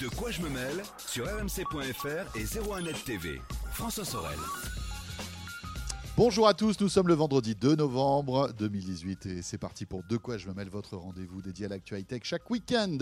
De 0.00 0.06
quoi 0.08 0.30
je 0.30 0.40
me 0.42 0.48
mêle 0.48 0.82
sur 0.96 1.24
rmc.fr 1.24 2.36
et 2.36 2.44
01net 2.44 3.04
TV. 3.04 3.40
François 3.72 4.04
Sorel. 4.04 4.38
Bonjour 6.16 6.46
à 6.46 6.54
tous, 6.54 6.78
nous 6.80 6.88
sommes 6.88 7.08
le 7.08 7.14
vendredi 7.14 7.56
2 7.56 7.74
novembre 7.74 8.52
2018 8.56 9.26
et 9.26 9.42
c'est 9.42 9.58
parti 9.58 9.86
pour 9.86 10.04
De 10.04 10.16
quoi 10.16 10.38
je 10.38 10.46
me 10.46 10.54
mêle, 10.54 10.68
votre 10.68 10.96
rendez-vous 10.96 11.42
dédié 11.42 11.66
à 11.66 11.70
l'actualité 11.70 12.20
chaque 12.22 12.48
week-end 12.48 12.98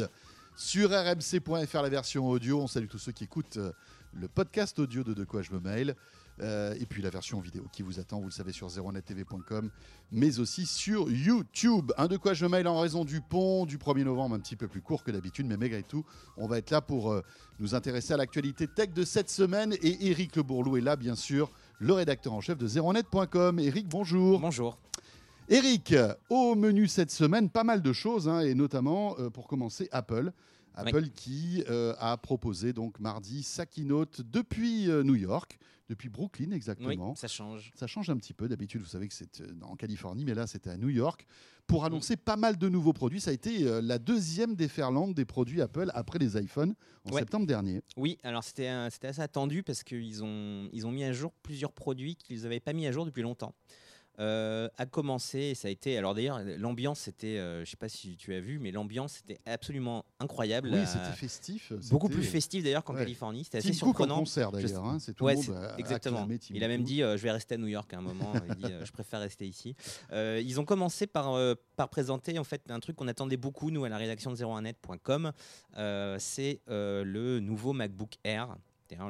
sur 0.57 0.89
rmc.fr 0.89 1.83
la 1.83 1.89
version 1.91 2.29
audio. 2.29 2.63
On 2.63 2.67
salue 2.67 2.89
tous 2.89 2.99
ceux 2.99 3.13
qui 3.13 3.25
écoutent 3.25 3.59
euh, 3.59 3.73
le 4.15 4.29
podcast 4.29 4.79
audio 4.79 5.05
de 5.05 5.13
De 5.13 5.25
quoi 5.25 5.43
je 5.43 5.53
me 5.53 5.61
mêle. 5.61 5.97
Euh, 6.41 6.75
et 6.79 6.87
puis 6.87 7.03
la 7.03 7.11
version 7.11 7.41
vidéo 7.41 7.65
qui 7.73 7.83
vous 7.83 7.99
attend, 7.99 8.19
vous 8.21 8.27
le 8.27 8.31
savez, 8.31 8.53
sur 8.53 8.69
01nettv.com, 8.69 9.71
mais 10.13 10.39
aussi 10.39 10.67
sur 10.67 11.11
YouTube. 11.11 11.93
Un 11.97 12.09
de 12.09 12.17
quoi 12.17 12.35
je 12.35 12.47
mail 12.47 12.69
en 12.69 12.81
raison 12.81 13.05
du 13.05 13.21
pont 13.21 13.65
du 13.65 13.79
1er 13.79 14.05
novembre, 14.05 14.35
un 14.35 14.41
petit 14.41 14.57
peu 14.57 14.69
plus 14.69 14.83
court 14.83 15.03
que 15.03 15.11
d'habitude, 15.11 15.47
mais 15.47 15.57
malgré 15.57 15.83
tout, 15.83 16.05
on 16.37 16.47
va 16.47 16.59
être 16.59 16.71
là 16.71 16.81
pour 16.81 17.11
euh, 17.11 17.23
nous 17.59 17.75
intéresser 17.75 18.13
à 18.13 18.17
l'actualité 18.17 18.67
tech 18.69 18.91
de 18.93 19.05
cette 19.05 19.31
semaine. 19.31 19.75
Et 19.83 20.09
Eric 20.09 20.37
Le 20.37 20.43
Bourlou 20.43 20.77
est 20.77 20.83
là, 20.83 20.97
bien 20.97 21.15
sûr, 21.15 21.51
le 21.79 21.93
rédacteur 21.95 22.35
en 22.35 22.41
chef 22.41 22.59
de 22.59 22.69
01net.com. 22.69 23.59
Eric, 23.59 23.89
bonjour. 23.89 24.41
Bonjour. 24.41 24.79
Eric, 25.49 25.95
au 26.29 26.55
menu 26.55 26.89
cette 26.89 27.13
semaine, 27.13 27.49
pas 27.49 27.63
mal 27.65 27.81
de 27.81 27.93
choses, 27.93 28.29
hein, 28.29 28.41
et 28.41 28.55
notamment, 28.55 29.17
euh, 29.19 29.31
pour 29.31 29.47
commencer, 29.47 29.89
Apple. 29.93 30.33
Apple 30.79 31.09
qui 31.09 31.65
a 31.99 32.19
proposé 32.19 32.75
donc 32.75 33.01
mardi 33.01 33.43
sa 33.43 33.65
keynote 33.65 34.21
depuis 34.21 34.89
New 34.89 35.15
York 35.15 35.59
depuis 35.89 36.09
Brooklyn 36.09 36.51
exactement. 36.51 37.11
Oui, 37.11 37.17
ça 37.17 37.29
change. 37.29 37.73
Ça 37.75 37.87
change 37.87 38.11
un 38.11 38.17
petit 38.17 38.35
peu. 38.35 38.49
D'habitude, 38.49 38.81
vous 38.81 38.89
savez 38.89 39.09
que 39.09 39.15
c'est 39.15 39.41
euh, 39.41 39.53
en 39.63 39.77
Californie, 39.77 40.25
mais 40.25 40.35
là, 40.35 40.47
c'était 40.47 40.71
à 40.71 40.77
New 40.77 40.89
York 40.89 41.27
pour 41.67 41.85
annoncer 41.85 42.17
pas 42.17 42.37
mal 42.37 42.57
de 42.57 42.69
nouveaux 42.69 42.93
produits. 42.93 43.21
Ça 43.21 43.31
a 43.31 43.35
été 43.35 43.67
euh, 43.67 43.81
la 43.81 43.99
deuxième 43.99 44.55
déferlante 44.55 45.15
des 45.15 45.25
produits 45.25 45.61
Apple 45.61 45.91
après 45.95 46.19
les 46.19 46.37
iPhones 46.41 46.75
en 47.05 47.13
septembre 47.13 47.47
dernier. 47.47 47.83
Oui, 47.97 48.19
alors 48.23 48.45
c'était 48.45 48.69
assez 48.69 49.21
attendu 49.21 49.63
parce 49.63 49.83
qu'ils 49.83 50.23
ont, 50.23 50.69
ils 50.73 50.87
ont 50.87 50.93
mis 50.93 51.05
à 51.05 51.13
jour 51.13 51.33
plusieurs 51.43 51.73
produits 51.73 52.17
qu'ils 52.17 52.43
n'avaient 52.43 52.61
pas 52.61 52.73
mis 52.73 52.87
à 52.87 52.93
jour 52.93 53.05
depuis 53.05 53.23
longtemps. 53.23 53.55
Euh, 54.19 54.69
a 54.79 54.87
commencé, 54.87 55.55
ça 55.55 55.69
a 55.69 55.71
été. 55.71 55.99
Alors 55.99 56.15
d'ailleurs, 56.15 56.41
l'ambiance, 56.59 57.01
c'était, 57.01 57.39
euh, 57.39 57.65
je 57.65 57.71
sais 57.71 57.77
pas 57.77 57.89
si 57.89 58.17
tu 58.17 58.35
as 58.35 58.41
vu, 58.41 58.59
mais 58.59 58.71
l'ambiance 58.71 59.21
était 59.21 59.39
absolument 59.45 60.05
incroyable. 60.21 60.71
Oui, 60.73 60.87
c'était 60.87 61.17
festif. 61.17 61.73
Beaucoup 61.91 62.09
plus 62.09 62.23
festif 62.23 62.65
d'ailleurs 62.65 62.85
qu'en 62.85 62.95
Californie. 62.95 63.45
C'était 63.45 63.59
assez 63.59 63.73
surprenant. 63.73 64.21
concert 64.21 64.53
d'ailleurs, 64.53 64.85
hein, 64.85 64.99
c'est 64.99 65.13
tout 65.13 65.25
ouais, 65.25 65.35
le 65.35 65.53
monde 65.53 65.75
exactement. 65.79 66.27
Il 66.51 66.65
a 66.65 66.69
même 66.69 66.83
dit, 66.83 67.03
euh, 67.03 67.17
je 67.17 67.23
vais 67.23 67.31
rester 67.31 67.57
à 67.57 67.59
New 67.59 67.67
York 67.67 67.93
à 67.93 67.99
un 67.99 68.03
moment. 68.03 68.33
il 68.49 68.55
dit, 68.55 68.73
je 68.85 68.93
préfère 68.93 69.21
rester 69.21 69.47
ici. 69.47 69.75
ils 70.13 70.61
ont 70.61 70.65
commencé 70.65 71.07
par, 71.07 71.39
par 71.77 71.89
présenter 71.89 72.39
en 72.39 72.45
fait 72.45 72.63
un 72.71 72.81
truc 72.81 72.97
qu'on 72.97 73.09
attendait 73.09 73.37
beaucoup 73.37 73.71
nous 73.71 73.85
à 73.85 73.89
la 73.89 73.99
rédaction 73.99 74.31
de 74.31 74.37
01net.com. 74.37 75.33
c'est 76.19 76.61
le 76.67 77.41
nouveau 77.41 77.73
MacBook 77.73 78.15
Air 78.25 78.57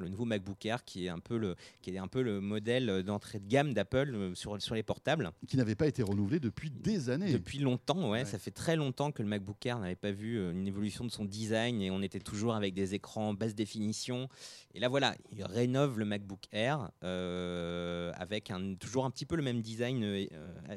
le 0.01 0.09
nouveau 0.09 0.25
MacBook 0.25 0.65
Air 0.67 0.85
qui 0.85 1.07
est 1.07 1.09
un 1.09 1.19
peu 1.19 1.37
le, 1.37 1.57
qui 1.83 1.91
est 1.91 1.99
un 1.99 2.09
peu 2.09 2.23
le 2.23 2.41
modèle 2.41 3.03
d'entrée 3.03 3.39
de 3.39 3.47
gamme 3.47 3.75
d'Apple 3.75 4.15
euh, 4.15 4.35
sur, 4.35 4.61
sur 4.61 4.75
les 4.75 4.83
portables. 4.83 5.31
Qui 5.47 5.57
n'avait 5.57 5.75
pas 5.75 5.87
été 5.87 6.03
renouvelé 6.03 6.41
depuis 6.41 6.71
des 6.71 7.11
années. 7.11 7.33
Depuis 7.33 7.59
longtemps, 7.59 8.11
ouais, 8.11 8.25
Ça 8.25 8.39
fait 8.39 8.51
très 8.51 8.77
longtemps 8.77 9.13
que 9.13 9.23
le 9.23 9.29
MacBook 9.29 9.65
Air 9.65 9.79
n'avait 9.79 9.95
pas 9.95 10.13
vu 10.13 10.39
euh, 10.39 10.53
une 10.53 10.67
évolution 10.67 11.05
de 11.05 11.11
son 11.11 11.25
design 11.25 11.81
et 11.83 11.91
on 11.91 12.03
était 12.03 12.21
toujours 12.21 12.55
avec 12.55 12.75
des 12.75 12.95
écrans 12.95 13.35
basse 13.35 13.55
définition. 13.55 14.29
Et 14.75 14.81
là, 14.81 14.89
voilà, 14.89 15.15
il 15.33 15.43
rénove 15.45 15.99
le 15.99 16.05
MacBook 16.05 16.45
Air 16.53 16.91
euh, 17.03 18.13
avec 18.17 18.51
un, 18.51 18.75
toujours 18.75 19.05
un 19.05 19.11
petit 19.11 19.27
peu 19.27 19.37
le 19.37 19.43
même 19.43 19.61
design 19.61 20.27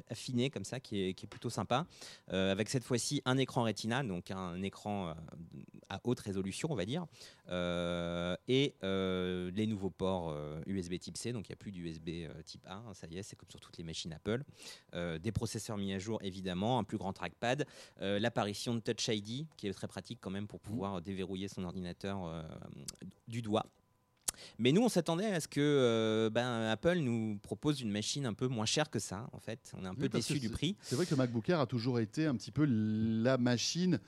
affiné 0.09 0.49
comme 0.49 0.63
ça, 0.63 0.79
qui 0.79 1.01
est, 1.01 1.13
qui 1.13 1.25
est 1.25 1.29
plutôt 1.29 1.49
sympa. 1.49 1.85
avec 2.29 2.69
cette 2.69 2.83
fois-ci 2.83 3.21
un 3.25 3.37
écran 3.37 3.63
Retina, 3.63 4.03
donc 4.03 4.31
un 4.31 4.61
écran 4.61 5.13
à 5.89 5.99
haute 6.03 6.19
résolution, 6.19 6.69
on 6.71 6.75
va 6.75 6.85
dire, 6.85 7.05
et 8.47 8.75
euh, 8.89 9.51
les 9.53 9.67
nouveaux 9.67 9.89
ports 9.89 10.35
USB 10.65 10.93
euh, 10.93 10.97
type 10.97 11.17
C, 11.17 11.31
donc 11.31 11.47
il 11.47 11.51
n'y 11.51 11.53
a 11.53 11.57
plus 11.57 11.71
d'USB 11.71 12.09
euh, 12.09 12.41
type 12.43 12.65
A, 12.67 12.75
hein, 12.75 12.93
ça 12.93 13.07
y 13.07 13.17
est, 13.17 13.23
c'est 13.23 13.35
comme 13.35 13.49
sur 13.49 13.59
toutes 13.59 13.77
les 13.77 13.83
machines 13.83 14.13
Apple. 14.13 14.43
des 14.93 15.31
processeurs 15.31 15.77
mis 15.77 15.93
à 15.93 15.99
jour, 15.99 16.19
évidemment, 16.21 16.79
un 16.79 16.83
plus 16.83 16.97
grand 16.97 17.13
trackpad, 17.13 17.65
l'apparition 17.99 18.75
de 18.75 18.79
Touch 18.79 19.07
ID, 19.07 19.47
qui 19.57 19.67
est 19.67 19.73
très 19.73 19.87
pratique 19.87 20.19
quand 20.21 20.29
même 20.29 20.47
pour 20.47 20.59
pouvoir 20.59 21.01
déverrouiller 21.01 21.47
son 21.47 21.63
ordinateur 21.63 22.45
du 23.27 23.41
doigt. 23.41 23.65
Mais 24.57 24.71
nous, 24.71 24.81
on 24.81 24.89
s'attendait 24.89 25.25
à 25.25 25.39
ce 25.39 25.47
que 25.47 26.29
ben, 26.31 26.69
Apple 26.69 26.99
nous 26.99 27.37
propose 27.41 27.81
une 27.81 27.91
machine 27.91 28.25
un 28.25 28.33
peu 28.33 28.47
moins 28.47 28.65
chère 28.65 28.89
que 28.89 28.99
ça. 28.99 29.29
En 29.33 29.39
fait, 29.39 29.71
on 29.77 29.83
est 29.83 29.87
un 29.87 29.95
peu 29.95 30.09
déçu 30.09 30.39
du 30.39 30.49
prix. 30.49 30.75
C'est 30.81 30.95
vrai 30.95 31.05
que 31.05 31.11
le 31.11 31.17
MacBook 31.17 31.49
Air 31.49 31.59
a 31.59 31.65
toujours 31.65 31.99
été 31.99 32.25
un 32.25 32.35
petit 32.35 32.51
peu 32.51 32.65
la 32.65 33.37
machine 33.37 33.99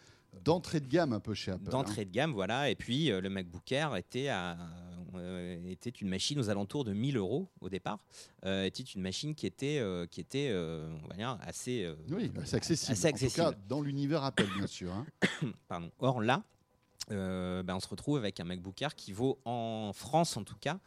d'entrée 0.44 0.80
de 0.80 0.88
gamme 0.88 1.14
un 1.14 1.19
peu 1.19 1.34
chez 1.34 1.52
Apple. 1.52 1.69
D'entrée 1.69 2.02
hein. 2.02 2.06
de 2.06 2.12
gamme, 2.12 2.34
voilà. 2.34 2.69
Et 2.69 2.75
puis 2.75 3.12
euh, 3.12 3.22
le 3.22 3.30
MacBook 3.30 3.72
Air 3.72 3.96
était, 3.96 4.28
euh, 4.30 5.69
était 5.69 5.90
une 5.90 6.09
machine 6.09 6.40
aux 6.40 6.50
alentours 6.50 6.84
de 6.84 6.94
1000 6.94 7.18
euros 7.18 7.50
au 7.59 7.69
départ. 7.69 8.00
Euh, 8.46 8.64
était 8.64 8.84
une 8.84 9.02
machine 9.02 9.36
qui 9.36 9.46
était, 9.46 9.84
qui 10.09 10.22
était 10.22 10.52
on 10.53 11.08
va 11.08 11.16
dire, 11.16 11.38
assez, 11.41 11.90
oui, 12.09 12.31
assez 12.41 12.56
accessible. 12.56 12.91
Assez 12.94 13.08
accessible. 13.08 13.41
En 13.41 13.50
tout 13.50 13.56
cas, 13.56 13.64
dans 13.68 13.81
l'univers 13.81 14.24
Apple, 14.24 14.47
bien 14.56 14.68
sûr. 14.68 14.91
Hein. 14.94 15.06
Pardon. 15.68 15.91
Or 16.00 16.22
là, 16.22 16.44
euh, 17.12 17.64
ben, 17.64 17.76
on 17.76 17.80
se 17.80 17.88
retrouve 17.88 18.18
avec 18.18 18.40
un 18.40 18.44
MacBook 18.44 18.82
Air 18.82 18.96
qui 18.96 19.12
vaut 19.12 19.40
en 19.46 19.92
France 19.94 20.38
en 20.38 20.44
tout 20.44 20.56
cas 20.60 20.80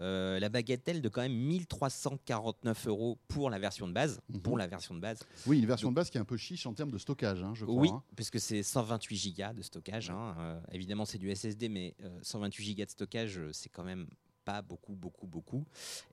euh, 0.00 0.38
la 0.40 0.48
bagatelle 0.48 1.02
de 1.02 1.08
quand 1.08 1.20
même 1.20 1.34
1349 1.34 2.86
euros 2.86 3.18
pour 3.28 3.50
la 3.50 3.58
version 3.58 3.86
de 3.86 3.92
base. 3.92 4.20
Mhm. 4.28 4.40
Pour 4.40 4.56
la 4.56 4.66
version 4.66 4.94
de 4.94 5.00
base. 5.00 5.20
Oui, 5.46 5.58
une 5.58 5.66
version 5.66 5.90
de 5.90 5.94
base 5.94 6.10
qui 6.10 6.18
est 6.18 6.20
un 6.20 6.24
peu 6.24 6.36
chiche 6.36 6.66
en 6.66 6.72
termes 6.72 6.90
de 6.90 6.98
stockage, 6.98 7.42
hein, 7.42 7.52
je 7.54 7.64
crois. 7.64 7.80
Oui, 7.80 7.90
hein. 7.90 8.02
puisque 8.16 8.40
c'est 8.40 8.62
128 8.62 9.36
Go 9.36 9.52
de 9.54 9.62
stockage. 9.62 10.10
Hein. 10.10 10.34
Euh, 10.38 10.60
évidemment, 10.72 11.04
c'est 11.04 11.18
du 11.18 11.34
SSD, 11.34 11.68
mais 11.68 11.94
128 12.22 12.74
Go 12.74 12.84
de 12.84 12.90
stockage, 12.90 13.40
c'est 13.52 13.68
quand 13.68 13.84
même 13.84 14.06
pas 14.44 14.62
beaucoup, 14.62 14.94
beaucoup, 14.94 15.26
beaucoup. 15.26 15.64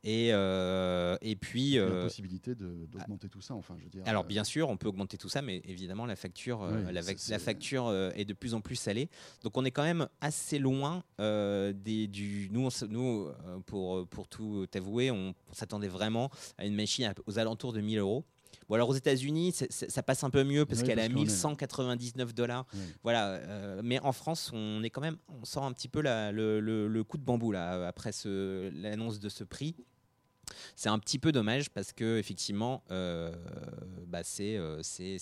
Et, 0.03 0.29
euh, 0.31 1.17
et 1.21 1.35
puis. 1.35 1.73
la 1.73 1.81
euh, 1.81 2.03
possibilité 2.03 2.55
d'augmenter 2.55 3.29
tout 3.29 3.41
ça, 3.41 3.53
enfin, 3.55 3.75
je 3.77 3.83
veux 3.83 3.89
dire. 3.89 4.03
Alors, 4.05 4.23
euh, 4.23 4.27
bien 4.27 4.43
sûr, 4.43 4.69
on 4.69 4.77
peut 4.77 4.87
augmenter 4.87 5.17
tout 5.17 5.29
ça, 5.29 5.41
mais 5.41 5.61
évidemment, 5.65 6.05
la 6.05 6.15
facture, 6.15 6.65
la, 6.65 7.39
facture 7.39 7.91
est 8.15 8.25
de 8.25 8.33
plus 8.33 8.53
en 8.53 8.61
plus 8.61 8.75
salée. 8.75 9.09
Donc, 9.43 9.57
on 9.57 9.65
est 9.65 9.71
quand 9.71 9.83
même 9.83 10.07
assez 10.21 10.59
loin 10.59 11.03
des, 11.17 12.07
du. 12.07 12.49
Nous, 12.51 12.69
nous 12.87 13.29
pour, 13.65 14.07
pour 14.07 14.27
tout 14.27 14.65
avouer, 14.73 15.11
on, 15.11 15.33
on 15.49 15.53
s'attendait 15.53 15.87
vraiment 15.87 16.29
à 16.57 16.65
une 16.65 16.75
machine 16.75 17.13
aux 17.25 17.39
alentours 17.39 17.73
de 17.73 17.81
1000 17.81 17.99
euros. 17.99 18.23
Bon, 18.69 18.75
alors 18.75 18.89
aux 18.89 18.93
États-Unis, 18.93 19.53
ça 19.69 20.03
passe 20.03 20.23
un 20.23 20.29
peu 20.29 20.43
mieux 20.43 20.65
parce 20.65 20.83
qu'elle 20.83 20.99
a 20.99 21.09
1199 21.09 22.35
dollars. 22.35 22.67
Voilà, 23.03 23.27
euh, 23.29 23.81
mais 23.83 23.99
en 23.99 24.11
France, 24.11 24.51
on 24.53 24.83
est 24.83 24.91
quand 24.91 25.01
même, 25.01 25.17
on 25.27 25.43
sent 25.43 25.59
un 25.59 25.73
petit 25.73 25.87
peu 25.87 26.01
le, 26.03 27.01
coup 27.03 27.17
de 27.17 27.23
bambou 27.23 27.51
là 27.51 27.87
après 27.87 28.11
l'annonce 28.25 29.19
de 29.19 29.29
ce 29.29 29.43
prix. 29.43 29.75
C'est 30.75 30.89
un 30.89 30.97
petit 30.97 31.19
peu 31.19 31.31
dommage 31.31 31.69
parce 31.69 31.93
que 31.93 32.17
effectivement, 32.17 32.83
euh, 32.89 33.31
bah 34.07 34.21
euh, 34.39 34.79
c'est 34.81 35.17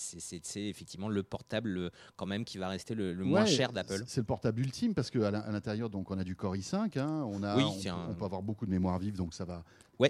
effectivement 0.56 1.08
le 1.08 1.22
portable 1.22 1.90
quand 2.16 2.26
même 2.26 2.44
qui 2.44 2.58
va 2.58 2.68
rester 2.68 2.94
le, 2.94 3.14
moins 3.14 3.44
cher 3.44 3.72
d'Apple. 3.72 4.04
C'est 4.06 4.20
le 4.20 4.26
portable 4.26 4.60
ultime 4.60 4.94
parce 4.94 5.10
qu'à 5.10 5.30
l'intérieur 5.30 5.90
donc 5.90 6.10
on 6.10 6.18
a 6.18 6.24
du 6.24 6.34
Core 6.34 6.56
i5, 6.56 6.98
hein, 6.98 7.24
on 7.28 7.42
a, 7.42 7.56
on, 7.56 8.14
peut 8.14 8.24
avoir 8.24 8.42
beaucoup 8.42 8.64
de 8.64 8.70
mémoire 8.70 8.98
vive 8.98 9.16
donc 9.16 9.34
ça 9.34 9.44
va 9.44 9.64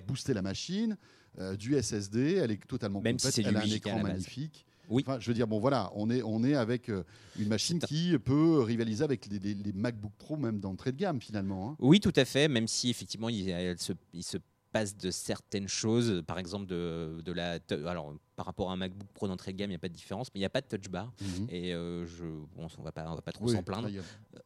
booster 0.07 0.35
la 0.35 0.43
machine. 0.43 0.97
Euh, 1.39 1.57
du 1.57 1.81
SSD, 1.81 2.35
elle 2.35 2.51
est 2.51 2.67
totalement 2.67 3.01
Même 3.01 3.17
complète, 3.17 3.35
si 3.35 3.41
elle 3.41 3.57
a 3.57 3.61
un 3.61 3.63
écran 3.63 4.01
magnifique. 4.01 4.67
Oui. 4.89 5.05
Enfin, 5.07 5.21
je 5.21 5.29
veux 5.29 5.35
dire, 5.35 5.47
bon 5.47 5.61
voilà, 5.61 5.91
on 5.95 6.09
est, 6.11 6.23
on 6.23 6.43
est 6.43 6.55
avec 6.55 6.89
euh, 6.89 7.05
une 7.39 7.49
machine 7.49 7.79
qui 7.79 8.17
peut 8.19 8.61
rivaliser 8.61 9.05
avec 9.05 9.27
les, 9.27 9.55
MacBook 9.75 10.13
Pro 10.19 10.37
même 10.37 10.61
d'entrée 10.61 10.93
de 10.93 10.97
gamme 10.97 11.21
finalement. 11.21 11.71
Hein. 11.71 11.77
Oui, 11.79 12.01
tout 12.01 12.13
à 12.17 12.25
fait, 12.25 12.49
même 12.49 12.67
si 12.67 12.89
effectivement 12.89 13.29
il, 13.29 13.45
se, 13.79 13.93
il 14.15 14.25
se 14.25 14.39
passe 14.73 14.97
de 14.97 15.11
certaines 15.11 15.69
choses, 15.69 16.23
par 16.27 16.39
exemple 16.39 16.67
de, 16.67 17.21
de 17.23 17.33
la. 17.33 17.59
Alors, 17.87 18.15
par 18.39 18.47
rapport 18.47 18.71
à 18.71 18.75
un 18.75 18.77
MacBook 18.77 19.09
Pro 19.15 19.27
d'entrée 19.27 19.53
de 19.53 19.59
gamme, 19.59 19.71
il 19.71 19.73
n'y 19.73 19.77
a 19.77 19.81
pas 19.81 19.89
de 19.89 19.95
différence, 19.95 20.29
mais 20.29 20.39
il 20.39 20.43
n'y 20.43 20.47
a 20.47 20.49
pas 20.49 20.61
de 20.61 20.69
touch 20.69 20.89
bar. 20.89 21.13
Mhm. 21.21 21.49
Et 21.51 21.75
euh, 21.75 22.07
je, 22.07 22.23
bon, 22.23 22.69
on 22.79 22.81
ne 22.81 22.85
va 22.85 22.93
pas, 22.93 23.33
trop 23.33 23.49
s'en 23.49 23.65
plaindre. 23.65 23.89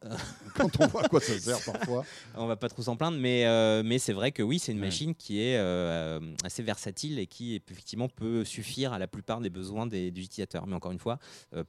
Quand 0.55 0.81
on 0.81 0.87
voit 0.87 1.05
à 1.05 1.07
quoi 1.07 1.19
ça 1.21 1.37
sert 1.37 1.63
parfois. 1.63 2.03
on 2.35 2.47
va 2.47 2.55
pas 2.55 2.69
trop 2.69 2.81
s'en 2.81 2.95
plaindre, 2.95 3.19
mais, 3.19 3.45
euh, 3.45 3.83
mais 3.85 3.99
c'est 3.99 4.13
vrai 4.13 4.31
que 4.31 4.41
oui, 4.41 4.57
c'est 4.57 4.71
une 4.71 4.79
machine 4.79 5.13
qui 5.13 5.41
est 5.41 5.57
euh, 5.57 6.19
assez 6.43 6.63
versatile 6.63 7.19
et 7.19 7.27
qui 7.27 7.61
effectivement 7.69 8.09
peut 8.09 8.43
suffire 8.43 8.93
à 8.93 8.97
la 8.97 9.05
plupart 9.05 9.41
des 9.41 9.51
besoins 9.51 9.85
des, 9.85 10.09
des 10.09 10.21
utilisateurs. 10.21 10.65
Mais 10.65 10.73
encore 10.73 10.91
une 10.91 10.97
fois, 10.97 11.19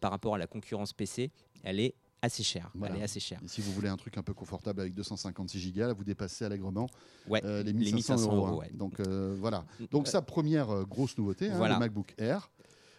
par 0.01 0.11
rapport 0.11 0.35
à 0.35 0.39
la 0.39 0.47
concurrence 0.47 0.95
PC, 0.95 1.31
elle 1.63 1.79
est 1.79 1.95
assez 2.25 2.43
cher. 2.43 2.71
Elle 2.83 2.97
est 2.97 3.03
assez 3.03 3.21
chère. 3.21 3.41
Et 3.45 3.49
si 3.49 3.61
vous 3.61 3.73
voulez 3.73 3.89
un 3.89 3.97
truc 3.97 4.17
un 4.19 4.23
peu 4.23 4.35
confortable 4.35 4.81
avec 4.81 4.95
256 4.95 5.73
Go, 5.73 5.81
là, 5.81 5.93
vous 5.93 6.05
dépassez 6.05 6.45
allègrement 6.45 6.87
euh, 7.31 7.63
les 7.63 7.73
1500, 7.73 8.35
euros. 8.35 8.63
Hein. 8.63 8.67
Donc 8.75 9.01
euh, 9.01 9.37
voilà. 9.39 9.65
Donc 9.91 10.09
sa 10.09 10.23
première 10.23 10.71
euh, 10.71 10.85
grosse 10.85 11.17
nouveauté, 11.19 11.51
hein, 11.51 11.69
le 11.69 11.79
MacBook 11.79 12.15
Air. 12.19 12.51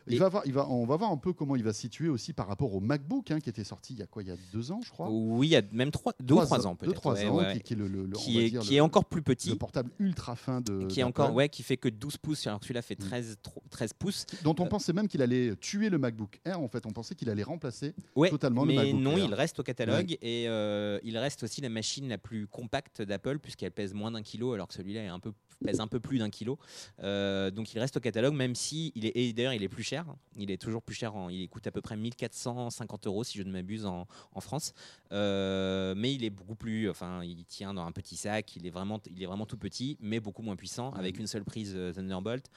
Il 0.07 0.19
va 0.19 0.30
voir, 0.30 0.44
il 0.46 0.54
va, 0.54 0.69
on 0.69 0.86
va 0.86 0.96
voir 0.98 1.12
un 1.12 1.18
peu 1.18 1.34
comment 1.34 1.56
il 1.56 1.63
va 1.63 1.74
se 1.74 1.81
situer 1.81 2.10
aussi 2.10 2.31
par 2.34 2.48
rapport 2.48 2.74
au 2.75 2.80
MacBook 2.80 3.31
hein, 3.31 3.40
qui 3.40 3.50
était 3.50 3.63
sorti 3.63 3.94
il 3.94 4.00
y 4.00 4.04
a 4.04 4.06
quoi 4.06 4.22
Il 4.22 4.30
y 4.30 4.31
a 4.31 4.36
deux 4.54 4.72
ans, 4.72 4.80
je 4.84 4.90
crois. 4.92 5.10
Oui, 5.10 5.48
il 5.48 5.52
y 5.52 5.56
a 5.56 5.63
même 5.72 5.92
trois, 5.92 6.13
deux 6.19 6.36
ou 6.36 6.42
trois 6.42 6.68
ans 6.68 6.72
Deux, 6.74 6.86
peut-être. 6.88 6.94
trois 7.02 7.13
ouais, 7.13 7.28
ans, 7.28 7.38
ouais, 7.38 7.60
qui, 7.62 7.74
est 7.74 7.75
le, 7.75 7.88
le- 7.88 8.06
le- 8.06 8.16
on 8.16 8.19
Qui 8.19 8.36
va 8.36 8.42
est, 8.42 8.50
dire 8.52 8.62
qui 8.62 8.69
le- 8.72 8.75
est 8.78 8.81
encore 8.81 9.06
plus 9.06 9.19
le 9.19 9.24
petit. 9.24 9.56
portable 9.56 9.90
ultra 10.00 10.36
fin 10.36 10.62
de. 10.62 10.86
Qui 10.86 11.00
est 11.00 11.04
encore, 11.04 11.34
ouais, 11.34 11.50
qui 11.50 11.63
fait 11.63 11.78
que 11.78 11.90
12 11.90 12.18
pouces. 12.18 12.46
Alors 12.48 12.60
que 12.60 12.66
celui-là 12.66 12.81
fait 12.81 13.00
Mm. 13.00 13.06
13, 13.07 13.38
tro- 13.42 13.63
13 13.69 13.94
pouces. 13.94 14.25
dont 14.44 14.56
on 14.60 14.66
Euh, 14.66 14.69
pensait 14.69 14.94
même 14.94 15.07
qu'il 15.07 15.22
allait 15.22 15.56
tuer 15.56 15.90
le 15.90 15.98
MacBook 15.98 16.40
Air. 16.46 16.60
En 16.62 16.68
fait, 16.68 16.86
on 16.86 16.92
pensait 16.92 17.16
qu'il 17.16 17.30
allait 17.30 17.44
remplacer. 17.44 17.94
Ouais, 18.16 18.30
Totalement 18.30 18.63
le 18.63 18.68
mais 18.69 18.75
MacBook 18.75 19.01
non, 19.01 19.18
Air. 19.18 19.25
il 19.25 19.34
reste 19.34 19.60
au 19.60 19.63
catalogue 19.63 20.18
et 20.22 20.46
euh, 20.48 21.00
il 21.04 21.18
reste 21.18 21.44
aussi 21.44 21.62
la 21.62 21.69
machine 21.69 22.08
la 22.10 22.18
plus 22.18 22.48
compacte 22.48 23.01
d'Apple 23.01 23.40
puisqu'elle 23.40 23.72
pèse 23.72 23.94
moins 23.94 24.12
d'un 24.12 24.22
kilo 24.22 24.54
alors 24.54 24.68
que 24.68 24.74
celui-là 24.74 25.04
est 25.04 25.08
un 25.08 25.19
peu 25.19 25.31
pèse 25.63 25.80
un 25.80 25.88
peu 25.88 26.00
plus 26.00 26.18
d'un 26.19 26.30
kilo. 26.30 26.57
Euh, 27.04 27.52
donc 27.52 27.74
il 27.74 27.80
reste 27.80 27.98
au 27.98 28.00
catalogue 28.00 28.34
même 28.34 28.56
si 28.56 28.92
il 28.96 29.06
est 29.06 29.12
et 29.16 29.34
d'ailleurs 29.34 29.54
il 29.54 29.63
est 29.63 29.69
plus 29.69 29.84
cher. 29.84 30.06
Il 30.38 30.52
est 30.52 30.57
toujours 30.62 30.81
plus 30.81 30.96
cher. 30.96 31.16
en- 31.16 31.30
il 31.30 31.48
coûte 31.50 31.66
à 31.68 31.72
peu 31.72 31.81
près 31.81 31.96
1450 31.98 33.07
euros 33.07 33.24
si 33.24 33.38
je 33.38 33.44
ne 33.44 33.52
m'abuse 33.52 33.86
en, 33.86 34.07
en 34.34 34.42
France. 34.42 34.74
Euh, 35.12 35.94
mais 35.96 36.13
il 36.13 36.24
est 36.24 36.30
beaucoup 36.30 36.56
plus. 36.56 36.90
Enfin, 36.90 37.24
il 37.24 37.46
tient 37.46 37.74
dans 37.74 37.86
un 37.86 37.92
petit 37.92 38.16
sac. 38.18 38.56
Il 38.56 38.66
est 38.68 38.69
vraiment 38.69 39.00
il 39.10 39.22
est 39.22 39.25
vraiment 39.25 39.46
tout 39.46 39.57
petit 39.57 39.98
mais 40.00 40.19
beaucoup 40.19 40.42
moins 40.42 40.56
puissant 40.56 40.92
avec 40.92 41.19
une 41.19 41.28
seule 41.28 41.44
prise 41.46 41.74
euh, 41.75 41.94
Thunderbolt. 41.94 42.50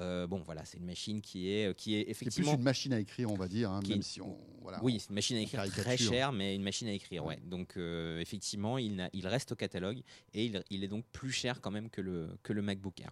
Euh, 0.00 0.26
bon 0.26 0.42
voilà, 0.44 0.64
c'est 0.64 0.78
une 0.78 0.86
machine 0.86 1.20
qui 1.20 1.48
est 1.50 1.74
qui 1.76 1.94
est 1.94 1.98
C'est 2.00 2.04
plus 2.04 2.10
effectivement 2.12 2.54
une 2.54 2.62
machine 2.62 2.92
à 2.92 3.00
écrire, 3.00 3.30
on 3.30 3.36
va 3.36 3.48
dire, 3.48 3.70
hein, 3.70 3.80
même 3.88 3.98
est- 3.98 4.02
si 4.02 4.20
on. 4.20 4.36
Voilà, 4.62 4.82
oui, 4.82 4.98
c'est 4.98 5.10
une 5.10 5.16
machine 5.16 5.36
à 5.36 5.40
écrire 5.40 5.62
très 5.70 5.96
chère, 5.98 6.32
mais 6.32 6.54
une 6.54 6.62
machine 6.62 6.88
à 6.88 6.92
écrire, 6.92 7.24
ouais. 7.26 7.38
Donc 7.44 7.76
effectivement, 7.76 8.78
il, 8.78 9.10
il 9.12 9.26
reste 9.26 9.52
au 9.52 9.56
catalogue 9.56 10.00
et 10.32 10.46
il, 10.46 10.62
il 10.70 10.82
est 10.84 10.88
donc 10.88 11.04
plus 11.12 11.32
cher 11.32 11.60
quand 11.60 11.70
même 11.70 11.90
que 11.90 12.00
le, 12.00 12.28
que 12.44 12.52
le 12.52 12.62
MacBook 12.62 13.00
Air. 13.00 13.10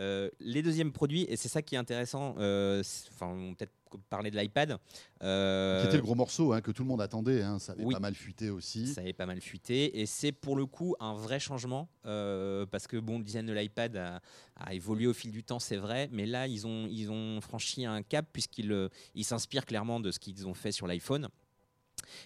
Euh, 0.00 0.30
les 0.40 0.62
deuxièmes 0.62 0.90
produits, 0.92 1.26
et 1.28 1.36
c'est 1.36 1.48
ça 1.48 1.60
qui 1.62 1.74
est 1.74 1.78
intéressant, 1.78 2.34
euh, 2.38 2.82
enfin, 3.12 3.26
on 3.28 3.50
va 3.50 3.54
peut-être 3.54 3.72
parler 4.08 4.30
de 4.30 4.38
l'iPad. 4.38 4.78
euh, 5.22 5.82
Qui 5.82 5.86
était 5.88 5.96
le 5.98 6.02
gros 6.02 6.14
morceau 6.14 6.52
hein, 6.54 6.62
que 6.62 6.70
tout 6.70 6.82
le 6.82 6.88
monde 6.88 7.02
attendait. 7.02 7.42
hein, 7.42 7.58
ça 7.58 7.72
avait 7.72 7.84
oui. 7.84 7.92
pas 7.92 8.00
mal 8.00 8.14
fuité 8.14 8.48
aussi. 8.48 8.86
ça 8.88 9.02
avait 9.02 9.12
pas 9.12 9.26
mal 9.26 9.40
fuité 9.42 10.00
et 10.00 10.06
c'est 10.06 10.32
pour 10.32 10.56
le 10.56 10.64
coup 10.64 10.96
un 10.98 11.14
vrai 11.14 11.38
changement 11.38 11.88
euh, 12.06 12.64
parce 12.64 12.86
que 12.86 12.96
bon 12.96 13.18
le 13.18 13.24
design 13.24 13.44
de 13.44 13.52
l'iPad 13.52 13.94
a, 13.98 14.20
a 14.56 14.72
évolué 14.72 15.06
au 15.06 15.12
fil 15.12 15.30
du 15.30 15.44
temps 15.44 15.58
c'est 15.58 15.76
vrai 15.76 16.08
mais 16.10 16.24
là 16.24 16.46
ils 16.46 16.66
ont 16.66 16.86
ils 16.90 17.10
ont 17.10 17.40
franchi 17.42 17.84
un 17.84 18.02
cap 18.02 18.24
puisqu'ils 18.32 18.72
euh, 18.72 18.88
ils 19.14 19.24
s'inspirent 19.24 19.66
clairement 19.66 20.00
de 20.00 20.10
ce 20.10 20.18
qu'ils 20.18 20.48
ont 20.48 20.54
fait 20.54 20.72
sur 20.72 20.86
l'iPhone 20.86 21.28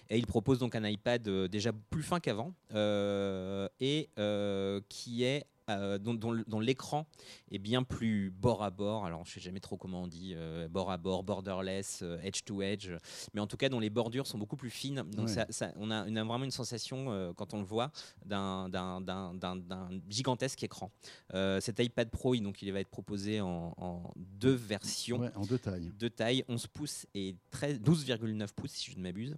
et 0.09 0.17
ils 0.17 0.27
proposent 0.27 0.59
donc 0.59 0.75
un 0.75 0.83
iPad 0.87 1.27
euh, 1.27 1.47
déjà 1.47 1.71
plus 1.89 2.03
fin 2.03 2.19
qu'avant 2.19 2.53
euh, 2.73 3.67
et 3.79 4.09
euh, 4.19 4.81
qui 4.89 5.23
est 5.23 5.45
euh, 5.69 5.97
dont, 5.97 6.13
dont 6.13 6.31
le- 6.31 6.45
dont 6.47 6.61
l'écran 6.61 7.05
est 7.51 7.59
bien 7.59 7.83
plus 7.83 8.29
bord 8.31 8.63
à 8.63 8.69
bord. 8.69 9.03
Alors, 9.05 9.25
je 9.25 9.33
sais 9.33 9.41
jamais 9.41 9.59
trop 9.59 9.75
comment 9.75 10.03
on 10.03 10.07
dit, 10.07 10.31
euh, 10.33 10.69
bord 10.69 10.89
à 10.89 10.95
bord, 10.95 11.23
borderless, 11.23 11.99
euh, 12.03 12.17
edge 12.23 12.39
to 12.45 12.61
edge, 12.61 12.91
mais 13.33 13.41
en 13.41 13.47
tout 13.47 13.57
cas, 13.57 13.67
dont 13.67 13.81
les 13.81 13.89
bordures 13.89 14.27
sont 14.27 14.37
beaucoup 14.37 14.55
plus 14.55 14.69
fines. 14.69 15.03
Donc, 15.11 15.27
Ouais. 15.27 15.33
ça, 15.33 15.45
ça- 15.49 15.73
on, 15.75 15.91
a, 15.91 16.05
on 16.07 16.15
a 16.15 16.23
vraiment 16.23 16.45
une 16.45 16.51
sensation 16.51 17.33
quand 17.35 17.53
on 17.53 17.59
le 17.59 17.65
voit 17.65 17.91
d'un, 18.25 18.69
gigantesque 20.09 20.63
écran. 20.63 20.89
Cet 21.59 21.79
iPad 21.79 22.09
Pro, 22.09 22.33
il, 22.33 22.41
donc, 22.41 22.61
il 22.61 22.71
va 22.71 22.79
être 22.79 22.87
proposé 22.89 23.41
en, 23.41 23.73
en 23.77 24.11
deux 24.15 24.55
versions 24.55 25.19
Ouais, 25.19 25.31
en 25.35 25.45
deux 25.45 25.59
tailles. 25.59 25.91
de 25.99 26.07
taille 26.07 26.45
11 26.47 26.67
pouces 26.67 27.05
et 27.13 27.35
13 27.51 27.81
12,9 27.81 28.47
pouces 28.55 28.71
si 28.71 28.91
je 28.91 28.97
ne 28.97 29.03
m'abuse. 29.03 29.35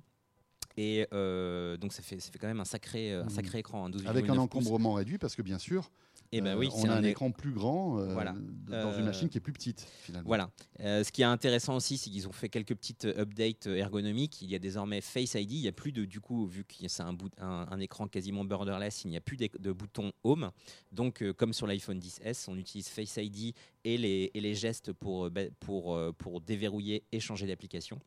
Et 0.81 1.05
euh, 1.11 1.75
donc 1.75 1.91
ça 1.91 2.01
fait, 2.01 2.21
ça 2.21 2.31
fait 2.31 2.39
quand 2.39 2.47
même 2.47 2.61
un 2.61 2.65
sacré, 2.65 3.11
euh, 3.11 3.25
un 3.25 3.29
sacré 3.29 3.59
écran, 3.59 3.85
un 3.85 3.89
12,9 3.89 4.07
Avec 4.07 4.23
un 4.29 4.33
pouces. 4.33 4.39
encombrement 4.39 4.93
réduit, 4.93 5.17
parce 5.17 5.35
que 5.35 5.41
bien 5.41 5.57
sûr, 5.59 5.91
Et 6.31 6.39
ben 6.39 6.55
euh, 6.55 6.57
oui, 6.57 6.69
on 6.73 6.87
a 6.89 6.93
un 6.93 7.03
écran 7.03 7.31
plus 7.31 7.51
grand 7.51 7.99
euh, 7.99 8.13
Voilà. 8.13 8.33
dans 8.69 8.97
une 8.97 9.03
machine 9.03 9.27
qui 9.27 9.37
est 9.37 9.41
plus 9.41 9.51
petite, 9.51 9.85
finalement. 10.03 10.25
Voilà. 10.27 10.51
Euh, 10.79 11.03
ce 11.03 11.11
qui 11.11 11.21
est 11.21 11.25
intéressant 11.25 11.75
aussi, 11.75 11.97
c'est 11.97 12.09
qu'ils 12.09 12.29
ont 12.29 12.31
fait 12.31 12.47
quelques 12.47 12.75
petites 12.75 13.03
updates 13.03 13.67
ergonomiques. 13.67 14.41
Il 14.41 14.49
y 14.49 14.55
a 14.55 14.59
désormais 14.59 15.01
Face 15.01 15.33
ID. 15.33 15.51
Il 15.51 15.61
n'y 15.63 15.67
a 15.67 15.73
plus 15.73 15.91
de, 15.91 16.05
du 16.05 16.21
coup, 16.21 16.45
vu 16.47 16.63
que 16.63 16.87
c'est 16.87 17.03
un, 17.03 17.11
bout- 17.11 17.29
un, 17.39 17.67
un 17.69 17.79
écran 17.81 18.07
quasiment 18.07 18.45
borderless, 18.45 19.03
il 19.03 19.09
n'y 19.09 19.17
a 19.17 19.21
plus 19.21 19.35
d'é- 19.35 19.51
de 19.59 19.71
bouton 19.73 20.13
Home. 20.23 20.49
Donc, 20.93 21.21
euh, 21.21 21.33
comme 21.33 21.51
sur 21.51 21.67
l'iPhone 21.67 21.99
10S, 21.99 22.45
on 22.47 22.57
utilise 22.57 22.87
Face 22.87 23.17
ID 23.17 23.53
et 23.83 23.97
les, 23.97 24.31
et 24.33 24.39
les 24.39 24.55
gestes 24.55 24.93
pour, 24.93 25.29
ba- 25.29 25.49
pour, 25.59 25.99
pour 26.17 26.39
déverrouiller 26.39 27.03
et 27.11 27.19
changer 27.19 27.47
d'application. 27.47 27.99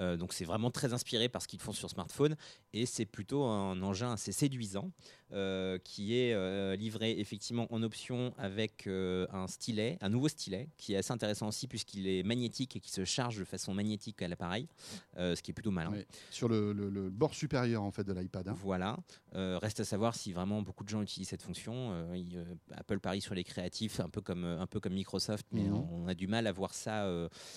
Euh, 0.00 0.16
donc 0.16 0.32
c'est 0.32 0.44
vraiment 0.44 0.70
très 0.70 0.92
inspiré 0.92 1.28
par 1.28 1.42
ce 1.42 1.48
qu'ils 1.48 1.60
font 1.60 1.72
sur 1.72 1.90
smartphone 1.90 2.36
et 2.72 2.86
c'est 2.86 3.06
plutôt 3.06 3.44
un 3.44 3.80
engin 3.82 4.12
assez 4.12 4.32
séduisant 4.32 4.90
euh, 5.32 5.78
qui 5.78 6.16
est 6.16 6.32
euh, 6.34 6.76
livré 6.76 7.18
effectivement 7.18 7.66
en 7.72 7.82
option 7.82 8.32
avec 8.38 8.86
un 8.86 9.46
stylet, 9.48 9.98
un 10.00 10.08
nouveau 10.08 10.28
stylet 10.28 10.68
qui 10.76 10.94
est 10.94 10.96
assez 10.96 11.12
intéressant 11.12 11.48
aussi 11.48 11.66
puisqu'il 11.66 12.06
est 12.06 12.22
magnétique 12.22 12.76
et 12.76 12.80
qui 12.80 12.90
se 12.90 13.04
charge 13.04 13.38
de 13.38 13.44
façon 13.44 13.74
magnétique 13.74 14.20
à 14.22 14.28
l'appareil, 14.28 14.68
ce 15.16 15.40
qui 15.42 15.50
est 15.50 15.54
plutôt 15.54 15.70
malin. 15.70 15.92
Sur 16.30 16.48
le, 16.48 16.72
le- 16.72 16.90
le 16.90 17.10
bord 17.10 17.34
supérieur 17.34 17.82
en 17.82 17.90
fait 17.90 18.04
de 18.04 18.12
l'iPad. 18.12 18.48
hein. 18.48 18.54
Voilà. 18.58 18.96
Reste 19.34 19.80
à 19.80 19.84
savoir 19.84 20.14
si 20.14 20.32
vraiment 20.32 20.62
beaucoup 20.62 20.84
de 20.84 20.88
gens 20.88 21.02
utilisent 21.02 21.28
cette 21.28 21.42
fonction. 21.42 22.12
Il- 22.14 22.44
Apple 22.72 23.00
parie 23.00 23.20
sur 23.20 23.34
les 23.34 23.44
créatifs, 23.44 24.00
un 24.00 24.08
peu 24.08 24.20
comme, 24.20 24.44
un 24.44 24.66
peu 24.66 24.80
comme 24.80 24.94
Microsoft, 24.94 25.46
mais 25.52 25.62
Mhm. 25.64 25.74
on, 25.74 25.88
on 26.04 26.08
a 26.08 26.14
du 26.14 26.26
mal 26.26 26.46
à 26.46 26.52
voir 26.52 26.74
ça 26.74 27.06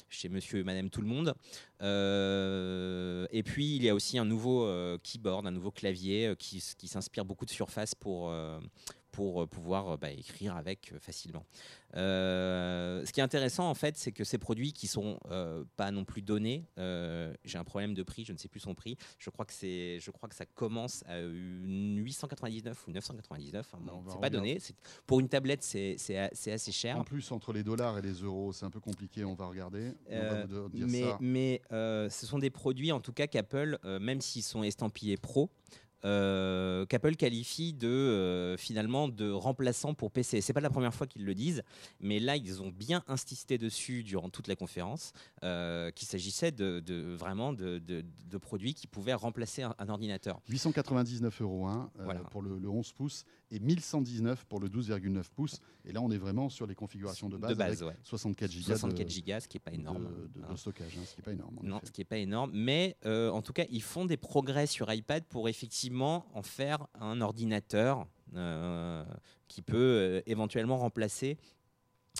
chez 0.09 0.29
monsieur 0.29 0.59
et 0.59 0.63
madame 0.63 0.89
tout 0.89 1.01
le 1.01 1.07
monde. 1.07 1.33
Euh, 1.81 1.98
et 3.31 3.43
puis, 3.43 3.75
il 3.75 3.83
y 3.83 3.89
a 3.89 3.95
aussi 3.95 4.17
un 4.17 4.25
nouveau 4.25 4.65
euh, 4.65 4.97
keyboard, 5.03 5.45
un 5.47 5.51
nouveau 5.51 5.71
clavier 5.71 6.27
euh, 6.27 6.35
qui, 6.35 6.59
s'inspire 6.59 7.25
beaucoup 7.25 7.45
de 7.45 7.49
Surface 7.51 7.95
pour, 7.95 8.29
euh, 8.29 8.59
euh, 9.19 9.45
pouvoir 9.45 9.89
euh, 9.89 9.97
bah, 9.97 10.11
écrire 10.11 10.55
avec 10.55 10.91
euh, 10.93 10.99
facilement. 10.99 11.45
Euh, 11.95 13.03
ce 13.05 13.11
qui 13.11 13.19
est 13.19 13.23
intéressant 13.23 13.69
en 13.69 13.73
fait, 13.73 13.97
c'est 13.97 14.11
que 14.11 14.23
ces 14.23 14.37
produits 14.37 14.73
qui 14.73 14.87
sont 14.87 15.19
euh, 15.31 15.63
pas 15.75 15.91
non 15.91 16.05
plus 16.05 16.21
donnés, 16.21 16.65
euh, 16.77 17.33
j'ai 17.43 17.57
un 17.57 17.63
problème 17.63 17.93
de 17.93 18.03
prix, 18.03 18.25
je 18.25 18.33
ne 18.33 18.37
sais 18.37 18.47
plus 18.47 18.59
son 18.59 18.75
prix. 18.75 18.97
Je 19.17 19.29
crois 19.29 19.45
que 19.45 19.53
c'est, 19.53 19.99
je 19.99 20.11
crois 20.11 20.29
que 20.29 20.35
ça 20.35 20.45
commence 20.45 21.03
à 21.07 21.19
une 21.19 21.97
899 21.97 22.87
ou 22.87 22.91
999. 22.91 23.73
hein, 23.73 23.79
on 23.91 24.01
va 24.01 24.11
c'est 24.11 24.19
pas 24.19 24.29
donné. 24.29 24.59
Pour 25.05 25.19
une 25.19 25.29
tablette, 25.29 25.63
c'est, 25.63 25.97
assez 26.17 26.71
cher. 26.71 26.97
En 26.97 27.03
plus, 27.03 27.31
entre 27.31 27.53
les 27.53 27.63
dollars 27.63 27.97
et 27.97 28.01
les 28.01 28.13
euros, 28.13 28.53
c'est 28.53 28.65
un 28.65 28.71
peu 28.71 28.79
compliqué. 28.79 29.23
On 29.25 29.33
va 29.33 29.47
regarder. 29.47 29.93
On 30.09 30.19
va 30.19 30.45
vous 30.45 30.69
dire 30.69 30.87
mais 30.87 31.03
ça. 31.03 31.17
mais 31.19 31.61
ce 31.69 32.25
sont 32.25 32.39
des 32.39 32.49
produits, 32.49 32.91
en 32.91 32.99
tout 32.99 33.13
cas, 33.13 33.27
qu'Apple, 33.27 33.77
même 33.99 34.21
s'ils 34.21 34.43
sont 34.43 34.63
estampillés 34.63 35.17
pro, 35.17 35.49
euh, 36.05 36.85
qu'Apple 36.85 37.15
qualifie 37.15 37.73
de 37.73 37.87
euh, 37.87 38.57
finalement 38.57 39.07
de 39.07 39.29
remplaçant 39.31 39.93
pour 39.93 40.11
PC. 40.11 40.41
C'est 40.41 40.53
pas 40.53 40.61
la 40.61 40.69
première 40.69 40.93
fois 40.93 41.07
qu'ils 41.07 41.25
le 41.25 41.35
disent, 41.35 41.63
mais 41.99 42.19
là 42.19 42.35
ils 42.35 42.61
ont 42.61 42.69
bien 42.69 43.03
insisté 43.07 43.57
dessus 43.57 44.03
durant 44.03 44.29
toute 44.29 44.47
la 44.47 44.55
conférence 44.55 45.13
euh, 45.43 45.91
qu'il 45.91 46.07
s'agissait 46.07 46.51
de, 46.51 46.79
de- 46.79 47.13
vraiment 47.15 47.53
de, 47.53 47.79
de- 47.79 48.03
de 48.29 48.37
produits 48.37 48.73
qui 48.73 48.87
pouvaient 48.87 49.13
remplacer 49.13 49.63
un, 49.63 49.75
un 49.77 49.89
ordinateur. 49.89 50.39
899 50.49 51.41
euros 51.41 51.65
hein, 51.67 51.89
Voilà. 51.99 52.21
pour 52.21 52.41
le, 52.41 52.57
le 52.59 52.69
11 52.69 52.91
pouces 52.93 53.25
et 53.51 53.59
1119 53.59 54.45
pour 54.45 54.59
le 54.59 54.69
12,9 54.69 55.23
pouces. 55.35 55.59
Et 55.85 55.91
là, 55.91 56.01
on 56.01 56.11
est 56.11 56.17
vraiment 56.17 56.49
sur 56.49 56.67
les 56.67 56.75
configurations 56.75 57.29
de 57.29 57.37
base, 57.37 57.49
de 57.51 57.55
base, 57.55 57.83
avec 57.83 57.95
ouais. 57.95 58.01
64 58.03 58.51
gigas 58.51 58.65
64 58.75 59.05
de, 59.05 59.09
gigas, 59.11 59.39
ce 59.41 59.47
qui 59.47 59.57
est 59.57 59.59
pas 59.59 59.71
énorme. 59.73 60.03
de- 60.05 60.27
de- 60.39 60.45
de 60.47 60.51
hein. 60.51 60.55
stockage, 60.55 60.97
hein, 60.97 61.01
ce 61.05 61.13
qui 61.15 61.19
n'est 61.21 61.25
pas 61.25 61.31
énorme. 61.33 61.59
Non, 61.63 61.77
effet. 61.77 61.85
ce 61.87 61.91
qui 61.91 62.01
n'est 62.01 62.05
pas 62.05 62.17
énorme. 62.17 62.51
Mais 62.53 62.95
euh, 63.05 63.29
en 63.31 63.41
tout 63.41 63.53
cas, 63.53 63.65
ils 63.71 63.81
font 63.81 64.05
des 64.05 64.17
progrès 64.17 64.67
sur 64.67 64.91
iPad 64.93 65.23
pour 65.25 65.49
effectivement 65.49 66.25
en 66.33 66.43
faire 66.43 66.87
un 66.99 67.21
ordinateur 67.21 68.07
euh, 68.35 69.03
qui 69.47 69.61
peut 69.61 69.77
euh, 69.77 70.21
éventuellement 70.27 70.77
remplacer 70.77 71.37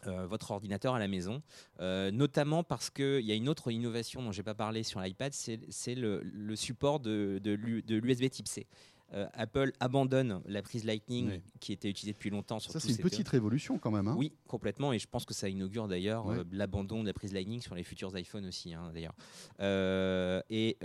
euh, 0.07 0.25
votre 0.27 0.51
ordinateur 0.51 0.95
à 0.95 0.99
la 0.99 1.07
maison, 1.07 1.41
Euh, 1.81 2.09
notamment 2.11 2.63
parce 2.63 2.89
qu'il 2.89 3.21
y 3.21 3.31
a 3.31 3.35
une 3.35 3.49
autre 3.49 3.71
innovation 3.71 4.21
dont 4.23 4.31
je 4.31 4.39
n'ai 4.39 4.43
pas 4.43 4.53
parlé 4.55 4.83
sur 4.83 4.99
l'iPad, 5.01 5.33
c'est 5.33 5.95
le, 5.95 6.21
le 6.23 6.55
support 6.55 6.99
de, 6.99 7.39
de 7.43 7.51
l'U- 7.51 7.83
de 7.83 7.95
l'USB 7.97 8.29
type 8.29 8.47
C. 8.47 8.65
Euh, 9.13 9.27
Apple 9.33 9.71
abandonne 9.79 10.41
la 10.45 10.61
prise 10.61 10.83
Lightning 10.85 11.29
Oui. 11.29 11.41
qui 11.59 11.73
était 11.73 11.89
utilisée 11.89 12.13
depuis 12.13 12.29
longtemps. 12.29 12.59
sur 12.59 12.71
Ça, 12.71 12.79
c'est 12.79 12.89
une 12.91 12.97
petite 12.97 13.27
révolution 13.27 13.79
quand 13.79 13.89
même. 13.89 14.07
hein. 14.07 14.15
oui, 14.17 14.31
complètement. 14.47 14.93
Et 14.93 14.99
je 14.99 15.07
pense 15.07 15.25
que 15.25 15.33
ça 15.33 15.49
inaugure 15.49 15.87
d'ailleurs 15.87 16.27
Ouais. 16.27 16.37
euh, 16.37 16.43
l'abandon 16.51 17.01
de 17.01 17.07
la 17.07 17.13
prise 17.13 17.33
Lightning 17.33 17.59
sur 17.61 17.73
les 17.73 17.83
futurs 17.83 18.15
iPhones 18.17 18.45
aussi, 18.45 18.73
hein, 18.73 18.91
d'ailleurs. 18.93 19.15
Euh, 19.61 20.41
et, 20.49 20.77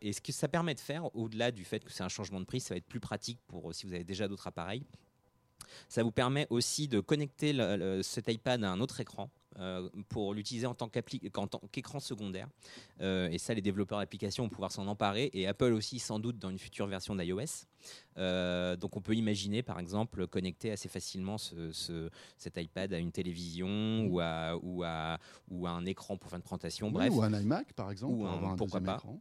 et 0.00 0.12
ce 0.12 0.20
que 0.20 0.32
ça 0.32 0.48
permet 0.48 0.74
de 0.74 0.80
faire, 0.80 1.14
au-delà 1.14 1.50
du 1.50 1.64
fait 1.64 1.84
que 1.84 1.92
c'est 1.92 2.02
un 2.02 2.08
changement 2.08 2.40
de 2.40 2.46
prix, 2.46 2.60
ça 2.60 2.72
va 2.74 2.78
être 2.78 2.86
plus 2.86 3.00
pratique 3.00 3.38
pour 3.46 3.74
si 3.74 3.86
vous 3.86 3.92
avez 3.92 4.04
déjà 4.04 4.26
d'autres 4.26 4.46
appareils. 4.46 4.82
Ça 5.88 6.02
vous 6.02 6.12
permet 6.12 6.46
aussi 6.50 6.88
de 6.88 7.00
connecter 7.00 7.52
le- 7.52 7.76
le- 7.76 8.02
cet 8.02 8.28
iPad 8.32 8.62
à 8.64 8.70
un 8.70 8.80
autre 8.80 9.00
écran. 9.00 9.28
Euh, 9.58 9.88
pour 10.08 10.34
l'utiliser 10.34 10.66
en 10.66 10.74
tant 10.74 10.88
qu'écran 10.88 12.00
secondaire. 12.00 12.48
Euh, 13.00 13.28
et 13.30 13.38
ça, 13.38 13.54
les 13.54 13.62
développeurs 13.62 13.98
d'applications 13.98 14.44
vont 14.44 14.50
pouvoir 14.50 14.72
s'en 14.72 14.86
emparer. 14.86 15.30
Et 15.32 15.46
Apple 15.46 15.72
aussi, 15.72 15.98
sans 15.98 16.18
doute, 16.18 16.38
dans 16.38 16.50
une 16.50 16.58
future 16.58 16.86
version 16.86 17.14
d'iOS. 17.14 17.64
Euh, 18.18 18.76
donc 18.76 18.96
on 18.96 19.00
peut 19.00 19.14
imaginer, 19.14 19.62
par 19.62 19.78
exemple, 19.78 20.26
connecter 20.26 20.70
assez 20.72 20.88
facilement 20.88 21.38
ce, 21.38 21.70
ce- 21.72 22.10
cet 22.36 22.56
iPad 22.56 22.92
à 22.92 22.98
une 22.98 23.12
télévision 23.12 24.06
ou 24.08 24.20
à, 24.20 24.56
ou 24.62 24.82
à, 24.84 25.18
ou 25.50 25.66
à 25.66 25.70
un 25.70 25.84
écran 25.86 26.16
pour 26.16 26.30
faire 26.30 26.36
une 26.38 26.42
présentation. 26.42 26.88
Oui, 26.88 26.92
Bref, 26.94 27.12
Ou 27.14 27.22
un 27.22 27.40
iMac, 27.40 27.72
par 27.74 27.90
exemple, 27.90 28.14
Ou 28.14 28.18
pour 28.18 28.28
un- 28.28 28.34
avoir 28.34 28.50
un 28.52 28.56
pourquoi 28.56 28.80
pas. 28.80 28.94
écran. 28.96 29.20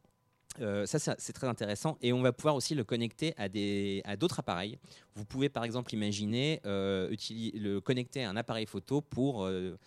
Euh, 0.62 0.86
ça, 0.86 1.00
ça, 1.00 1.16
c'est 1.20 1.34
très 1.34 1.48
intéressant. 1.48 1.98
Et 2.02 2.14
on 2.14 2.22
va 2.22 2.32
pouvoir 2.32 2.56
aussi 2.56 2.76
le 2.76 2.86
connecter 2.86 3.34
à 3.36 3.50
des 3.50 4.02
à 4.06 4.16
d'autres 4.16 4.40
appareils. 4.40 4.80
Vous 5.14 5.26
pouvez 5.26 5.50
par 5.50 5.66
exemple 5.66 5.94
imaginer 5.94 6.62
euh, 6.66 7.14
le 7.30 7.80
connecter 7.80 8.24
à 8.24 8.30
un 8.30 8.38
appareil 8.38 8.66
photo 8.66 9.02
pour 9.02 9.44
euh, 9.44 9.78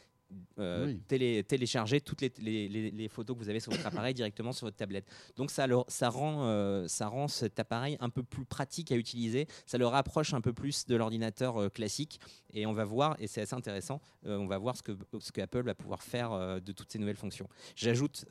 euh, 0.59 0.87
Oui. 0.87 1.01
télé- 1.09 1.43
télécharger 1.45 2.01
toutes 2.01 2.21
les, 2.21 2.33
les- 2.39 2.69
les- 2.69 2.91
les 2.91 3.09
photos 3.09 3.37
que 3.37 3.43
vous 3.43 3.49
avez 3.49 3.61
sur 3.61 3.73
votre 3.73 3.87
appareil 3.87 4.13
directement 4.15 4.53
sur 4.53 4.67
votre 4.67 4.77
tablette. 4.77 5.07
Donc 5.37 5.51
ça, 5.51 5.67
leur- 5.67 5.85
ça, 5.89 6.11
rend, 6.11 6.45
euh, 6.47 6.87
ça 6.89 7.09
rend 7.09 7.29
cet 7.29 7.59
appareil 7.59 7.97
un 8.01 8.11
peu 8.11 8.23
plus 8.23 8.45
pratique 8.45 8.93
à 8.93 8.97
utiliser, 8.97 9.47
ça 9.67 9.79
le 9.79 9.87
rapproche 9.87 10.35
un 10.35 10.41
peu 10.41 10.53
plus 10.53 10.87
de 10.87 10.97
l'ordinateur 10.97 11.57
euh, 11.57 11.69
classique 11.71 12.21
et 12.53 12.67
on 12.67 12.73
va 12.73 12.85
voir, 12.85 13.17
et 13.19 13.27
c'est 13.27 13.41
assez 13.41 13.55
intéressant, 13.55 14.01
on 14.25 14.47
va 14.47 14.59
voir 14.59 14.77
ce 14.77 14.83
que, 14.83 14.93
ce 15.19 15.33
que 15.33 15.41
Apple 15.41 15.63
va 15.63 15.75
pouvoir 15.75 16.03
faire 16.03 16.61
de 16.61 16.73
toutes 16.73 16.93
ces 16.93 16.99
nouvelles 16.99 17.17
fonctions. 17.17 17.49
J'ajoute 17.77 18.27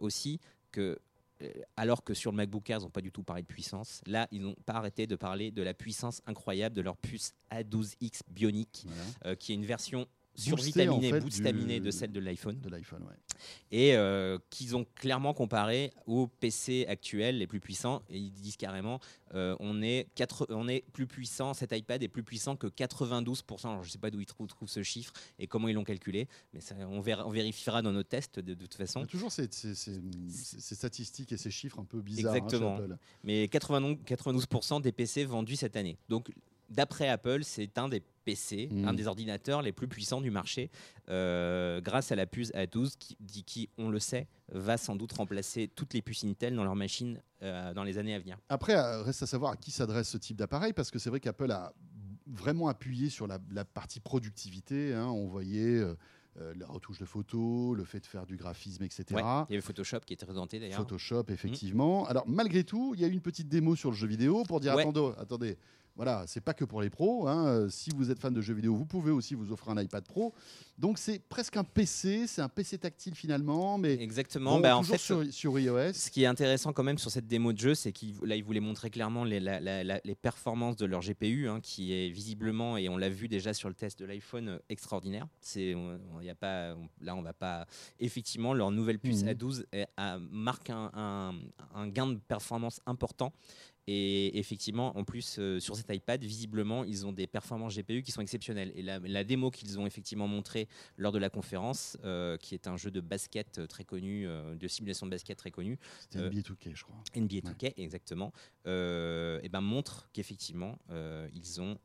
aussi 0.00 0.38
que 0.70 0.98
alors 1.76 2.04
que 2.04 2.14
sur 2.14 2.30
le 2.30 2.36
MacBook 2.36 2.70
Air, 2.70 2.78
ils 2.78 2.82
n'ont 2.84 2.90
pas 2.90 3.00
du 3.00 3.10
tout 3.10 3.24
parlé 3.24 3.42
de 3.42 3.48
puissance. 3.48 4.00
Là, 4.06 4.28
ils 4.30 4.40
n'ont 4.40 4.54
pas 4.64 4.74
arrêté 4.74 5.08
de 5.08 5.16
parler 5.16 5.50
de 5.50 5.60
la 5.62 5.74
puissance 5.74 6.22
incroyable 6.26 6.76
de 6.76 6.82
leur 6.82 6.96
puce 6.96 7.32
A12X 7.50 8.20
Bionic, 8.28 8.84
Voilà. 8.86 9.02
euh, 9.26 9.34
qui 9.34 9.50
est 9.50 9.56
une 9.56 9.64
version 9.66 10.06
survitaminée, 10.34 11.08
en 11.08 11.10
fait, 11.16 11.20
boostaminée 11.20 11.80
du- 11.80 11.86
de 11.86 11.90
celle 11.90 12.12
de 12.12 12.20
l'iPhone, 12.20 12.58
De 12.60 12.68
l'iPhone, 12.70 13.02
ouais. 13.02 13.16
et 13.70 13.94
euh, 13.96 14.38
qu'ils 14.50 14.74
ont 14.76 14.86
clairement 14.94 15.34
comparé 15.34 15.92
aux 16.06 16.26
PC 16.26 16.86
actuels 16.88 17.38
les 17.38 17.46
plus 17.46 17.60
puissants. 17.60 18.02
Et 18.08 18.18
ils 18.18 18.30
disent 18.32 18.56
carrément, 18.56 19.00
euh, 19.34 19.54
on, 19.60 19.82
est 19.82 20.08
quatre- 20.14 20.46
on 20.50 20.68
est 20.68 20.84
plus 20.92 21.06
puissant, 21.06 21.52
cet 21.54 21.72
iPad 21.72 22.02
est 22.02 22.08
plus 22.08 22.22
puissant 22.22 22.56
que 22.56 22.66
92%. 22.66 23.68
Alors, 23.68 23.82
je 23.82 23.88
ne 23.88 23.92
sais 23.92 23.98
pas 23.98 24.10
d'où 24.10 24.20
ils 24.20 24.26
trou- 24.26 24.46
trouvent 24.46 24.68
ce 24.68 24.82
chiffre 24.82 25.12
et 25.38 25.46
comment 25.46 25.68
ils 25.68 25.74
l'ont 25.74 25.84
calculé, 25.84 26.28
mais 26.54 26.60
ça, 26.60 26.74
on, 26.88 27.00
vérifiera 27.00 27.82
dans 27.82 27.92
nos 27.92 28.02
tests 28.02 28.38
de, 28.40 28.54
de 28.54 28.66
toute 28.66 28.74
Il 28.74 28.86
façon. 28.86 29.00
y 29.00 29.04
a 29.04 29.06
toujours 29.06 29.32
ces, 29.32 29.48
ces- 29.50 29.74
ces- 29.74 30.00
ces- 30.30 30.60
ces 30.60 30.74
statistiques 30.74 31.32
et 31.32 31.36
ces 31.36 31.50
chiffres 31.50 31.78
un 31.78 31.84
peu 31.84 32.00
bizarres 32.00 32.32
hein, 32.34 32.36
Exactement. 32.36 32.78
Mais 33.24 33.46
92%, 33.48 33.98
92% 34.04 34.80
des 34.80 34.92
PC 34.92 35.24
vendus 35.24 35.56
cette 35.56 35.76
année. 35.76 35.98
Donc, 36.08 36.32
d'après 36.70 37.08
Apple, 37.08 37.44
c'est 37.44 37.76
un 37.78 37.88
des 37.88 38.02
PC, 38.22 38.68
un 38.84 38.92
des 38.94 39.06
ordinateurs 39.06 39.62
les 39.62 39.72
plus 39.72 39.88
puissants 39.88 40.20
du 40.20 40.30
marché, 40.30 40.70
euh, 41.08 41.80
grâce 41.80 42.12
à 42.12 42.16
la 42.16 42.26
puce 42.26 42.50
A12 42.52 42.94
qui, 43.46 43.68
on 43.78 43.88
le 43.90 43.98
sait, 43.98 44.28
va 44.52 44.76
sans 44.76 44.96
doute 44.96 45.12
remplacer 45.12 45.68
toutes 45.74 45.94
les 45.94 46.02
puces 46.02 46.24
Intel 46.24 46.54
dans 46.54 46.64
leurs 46.64 46.76
machines 46.76 47.20
euh, 47.42 47.72
dans 47.74 47.84
les 47.84 47.98
années 47.98 48.14
à 48.14 48.18
venir. 48.18 48.38
Après, 48.48 48.76
euh, 48.76 49.02
reste 49.02 49.22
à 49.22 49.26
savoir 49.26 49.52
à 49.52 49.56
qui 49.56 49.70
s'adresse 49.70 50.08
ce 50.08 50.18
type 50.18 50.36
d'appareil, 50.36 50.72
parce 50.72 50.90
que 50.90 50.98
c'est 50.98 51.10
vrai 51.10 51.20
qu'Apple 51.20 51.50
a 51.50 51.72
vraiment 52.26 52.68
appuyé 52.68 53.10
sur 53.10 53.26
la, 53.26 53.38
la 53.50 53.64
partie 53.64 54.00
productivité. 54.00 54.94
hein. 54.94 55.06
On 55.08 55.26
voyait 55.26 55.78
euh, 55.78 55.94
euh, 56.40 56.54
la 56.56 56.66
retouche 56.66 56.98
de 56.98 57.04
photos, 57.04 57.76
le 57.76 57.84
fait 57.84 58.00
de 58.00 58.06
faire 58.06 58.24
du 58.26 58.36
graphisme, 58.36 58.82
etc. 58.84 59.04
Ouais, 59.10 59.20
il 59.48 59.52
y 59.52 59.54
avait 59.56 59.60
Photoshop 59.60 60.00
qui 60.06 60.14
était 60.14 60.24
présenté 60.24 60.58
d'ailleurs. 60.60 60.78
Photoshop, 60.78 61.24
effectivement. 61.28 62.06
Alors, 62.06 62.24
malgré 62.26 62.64
tout, 62.64 62.94
il 62.94 63.00
y 63.00 63.04
a 63.04 63.08
eu 63.08 63.12
une 63.12 63.20
petite 63.20 63.48
démo 63.48 63.76
sur 63.76 63.90
le 63.90 63.96
jeu 63.96 64.06
vidéo 64.06 64.42
pour 64.44 64.60
dire 64.60 64.74
Ouais. 64.74 64.82
attendez, 64.82 65.12
attendez, 65.18 65.58
voilà, 65.96 66.24
c'est 66.26 66.40
pas 66.40 66.54
que 66.54 66.64
pour 66.64 66.80
les 66.80 66.90
pros. 66.90 67.28
hein. 67.28 67.46
Euh, 67.46 67.68
Si 67.68 67.90
vous 67.94 68.10
êtes 68.10 68.18
fan 68.18 68.32
de 68.32 68.40
jeux 68.40 68.54
vidéo, 68.54 68.74
vous 68.74 68.86
pouvez 68.86 69.10
aussi 69.10 69.34
vous 69.34 69.52
offrir 69.52 69.72
un 69.76 69.82
iPad 69.82 70.04
Pro. 70.06 70.32
Donc, 70.78 70.98
c'est 70.98 71.18
presque 71.28 71.56
un 71.56 71.64
PC, 71.64 72.26
c'est 72.26 72.40
un 72.40 72.48
PC 72.48 72.78
tactile 72.78 73.14
finalement, 73.14 73.76
mais 73.78 73.92
Exactement. 74.02 74.52
bon, 74.54 74.60
bah, 74.60 74.76
en 74.76 74.82
fait, 74.82 74.98
sur, 74.98 75.22
sur 75.32 75.58
iOS. 75.58 75.92
Ce 75.92 76.10
qui 76.10 76.22
est 76.22 76.26
intéressant 76.26 76.72
quand 76.72 76.82
même 76.82 76.98
sur 76.98 77.10
cette 77.10 77.26
démo 77.26 77.52
de 77.52 77.58
jeu, 77.58 77.74
c'est 77.74 77.92
qu'ils 77.92 78.16
là 78.24 78.36
ils 78.36 78.42
voulaient 78.42 78.58
montrer 78.60 78.90
clairement 78.90 79.24
les, 79.24 79.38
la- 79.38 79.60
la- 79.60 79.84
la- 79.84 80.00
les 80.04 80.14
performances 80.14 80.76
de 80.76 80.86
leur 80.86 81.00
GPU, 81.02 81.48
hein, 81.48 81.60
qui 81.60 81.92
est 81.92 82.08
visiblement 82.08 82.76
et 82.78 82.88
on 82.88 82.96
l'a 82.96 83.10
vu 83.10 83.28
déjà 83.28 83.52
sur 83.54 83.68
le 83.68 83.74
test 83.74 83.98
de 84.00 84.04
l'iPhone 84.06 84.48
euh, 84.48 84.58
extraordinaire. 84.70 85.26
C'est, 85.40 85.74
on, 85.74 86.20
y 86.22 86.30
a 86.30 86.34
pas, 86.34 86.74
on- 86.74 86.88
là 87.04 87.14
on 87.14 87.22
va 87.22 87.32
pas. 87.34 87.66
Effectivement, 88.00 88.54
leur 88.54 88.70
nouvelle 88.70 88.98
puce 88.98 89.22
Mhm. 89.22 89.28
A12 89.28 89.64
est- 89.72 89.86
a- 89.96 90.18
marque 90.18 90.70
un, 90.70 90.90
un- 90.94 91.34
un 91.74 91.86
gain 91.88 92.06
de 92.08 92.16
performance 92.18 92.80
important. 92.86 93.32
Et 93.88 94.38
effectivement, 94.38 94.96
en 94.96 95.04
plus, 95.04 95.36
euh, 95.38 95.58
sur 95.58 95.76
cet 95.76 95.90
iPad, 95.90 96.22
visiblement, 96.22 96.84
ils 96.84 97.04
ont 97.04 97.12
des 97.12 97.26
performances 97.26 97.76
GPU 97.76 98.02
qui 98.02 98.12
sont 98.12 98.20
exceptionnelles. 98.20 98.72
Et 98.76 98.82
la, 98.82 98.98
la 99.00 99.24
démo 99.24 99.50
qu'ils 99.50 99.78
ont 99.80 99.86
effectivement 99.86 100.28
montrée 100.28 100.68
lors 100.96 101.12
de 101.12 101.18
la 101.18 101.30
conférence, 101.30 101.96
euh, 102.04 102.36
qui 102.36 102.54
est 102.54 102.66
un 102.66 102.76
jeu 102.76 102.90
de 102.90 103.00
basket 103.00 103.58
euh, 103.58 103.66
très 103.66 103.84
connu, 103.84 104.26
euh, 104.26 104.54
de 104.54 104.68
simulation 104.68 105.06
de 105.06 105.10
basket 105.10 105.36
très 105.36 105.50
connu, 105.50 105.78
C'était 106.00 106.18
NBA 106.18 106.40
2K, 106.40 106.74
je 106.74 106.84
crois. 106.84 106.96
NBA 107.16 107.32
Ouais. 107.32 107.40
2K, 107.40 107.72
exactement, 107.76 108.32
et 108.66 109.48
ben 109.48 109.60
montre 109.60 110.08
qu'effectivement 110.12 110.78
ils 111.34 111.60
ont, 111.60 111.78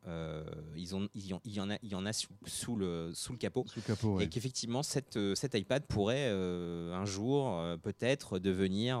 ils 0.76 0.94
ont, 0.94 1.08
il 1.14 1.26
y 1.26 1.32
en, 1.32 1.40
il 1.44 1.52
y 1.52 1.60
en 1.60 1.70
a, 1.70 1.78
il 1.82 1.88
y 1.88 1.94
en 1.94 2.06
a 2.06 2.12
sous, 2.12 2.28
sous 2.46 2.76
le 2.76 3.10
sous 3.14 3.32
le 3.32 3.38
capot. 3.38 3.64
Sous 3.66 3.80
le 3.80 3.84
capot, 3.84 4.16
ouais. 4.16 4.24
Et 4.24 4.28
qu'effectivement, 4.28 4.82
cette, 4.82 5.18
cet 5.34 5.54
iPad 5.54 5.84
pourrait 5.86 6.28
un 6.28 7.04
jour 7.04 7.60
peut-être 7.82 8.38
devenir. 8.38 8.98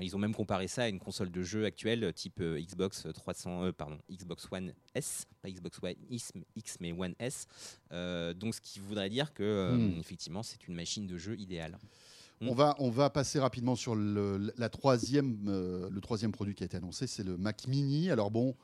ils 0.00 0.16
ont 0.16 0.18
même 0.18 0.34
comparé 0.34 0.66
ça 0.68 0.84
à 0.84 0.88
une 0.88 0.98
console 0.98 1.30
de 1.30 1.42
jeu 1.42 1.64
actuelle 1.64 1.91
type 2.12 2.40
euh, 2.40 2.60
Xbox 2.60 3.06
300, 3.14 3.64
euh, 3.64 3.72
pardon, 3.72 3.98
Xbox 4.10 4.46
One 4.50 4.72
S, 4.94 5.26
pas 5.42 5.50
Xbox 5.50 5.78
One 5.82 5.94
X, 6.10 6.32
X 6.56 6.76
mais 6.80 6.92
One 6.92 7.14
S. 7.18 7.46
Euh, 7.92 8.32
donc, 8.34 8.54
ce 8.54 8.60
qui 8.60 8.78
voudrait 8.80 9.10
dire 9.10 9.32
que 9.34 9.72
Hmm. 9.72 9.98
effectivement, 10.00 10.42
c'est 10.42 10.66
une 10.68 10.74
machine 10.74 11.06
de 11.06 11.16
jeu 11.18 11.38
idéale. 11.38 11.78
On 12.44 12.54
va, 12.54 12.74
on 12.80 12.90
va 12.90 13.08
passer 13.08 13.38
rapidement 13.38 13.76
sur 13.76 13.94
le, 13.94 14.52
la 14.58 14.68
troisième, 14.68 15.38
euh, 15.46 15.88
le 15.88 16.00
troisième 16.00 16.32
produit 16.32 16.56
qui 16.56 16.64
a 16.64 16.66
été 16.66 16.76
annoncé, 16.76 17.06
c'est 17.06 17.22
le 17.22 17.36
Mac 17.36 17.68
Mini. 17.68 18.10
Alors 18.10 18.32
bon, 18.32 18.56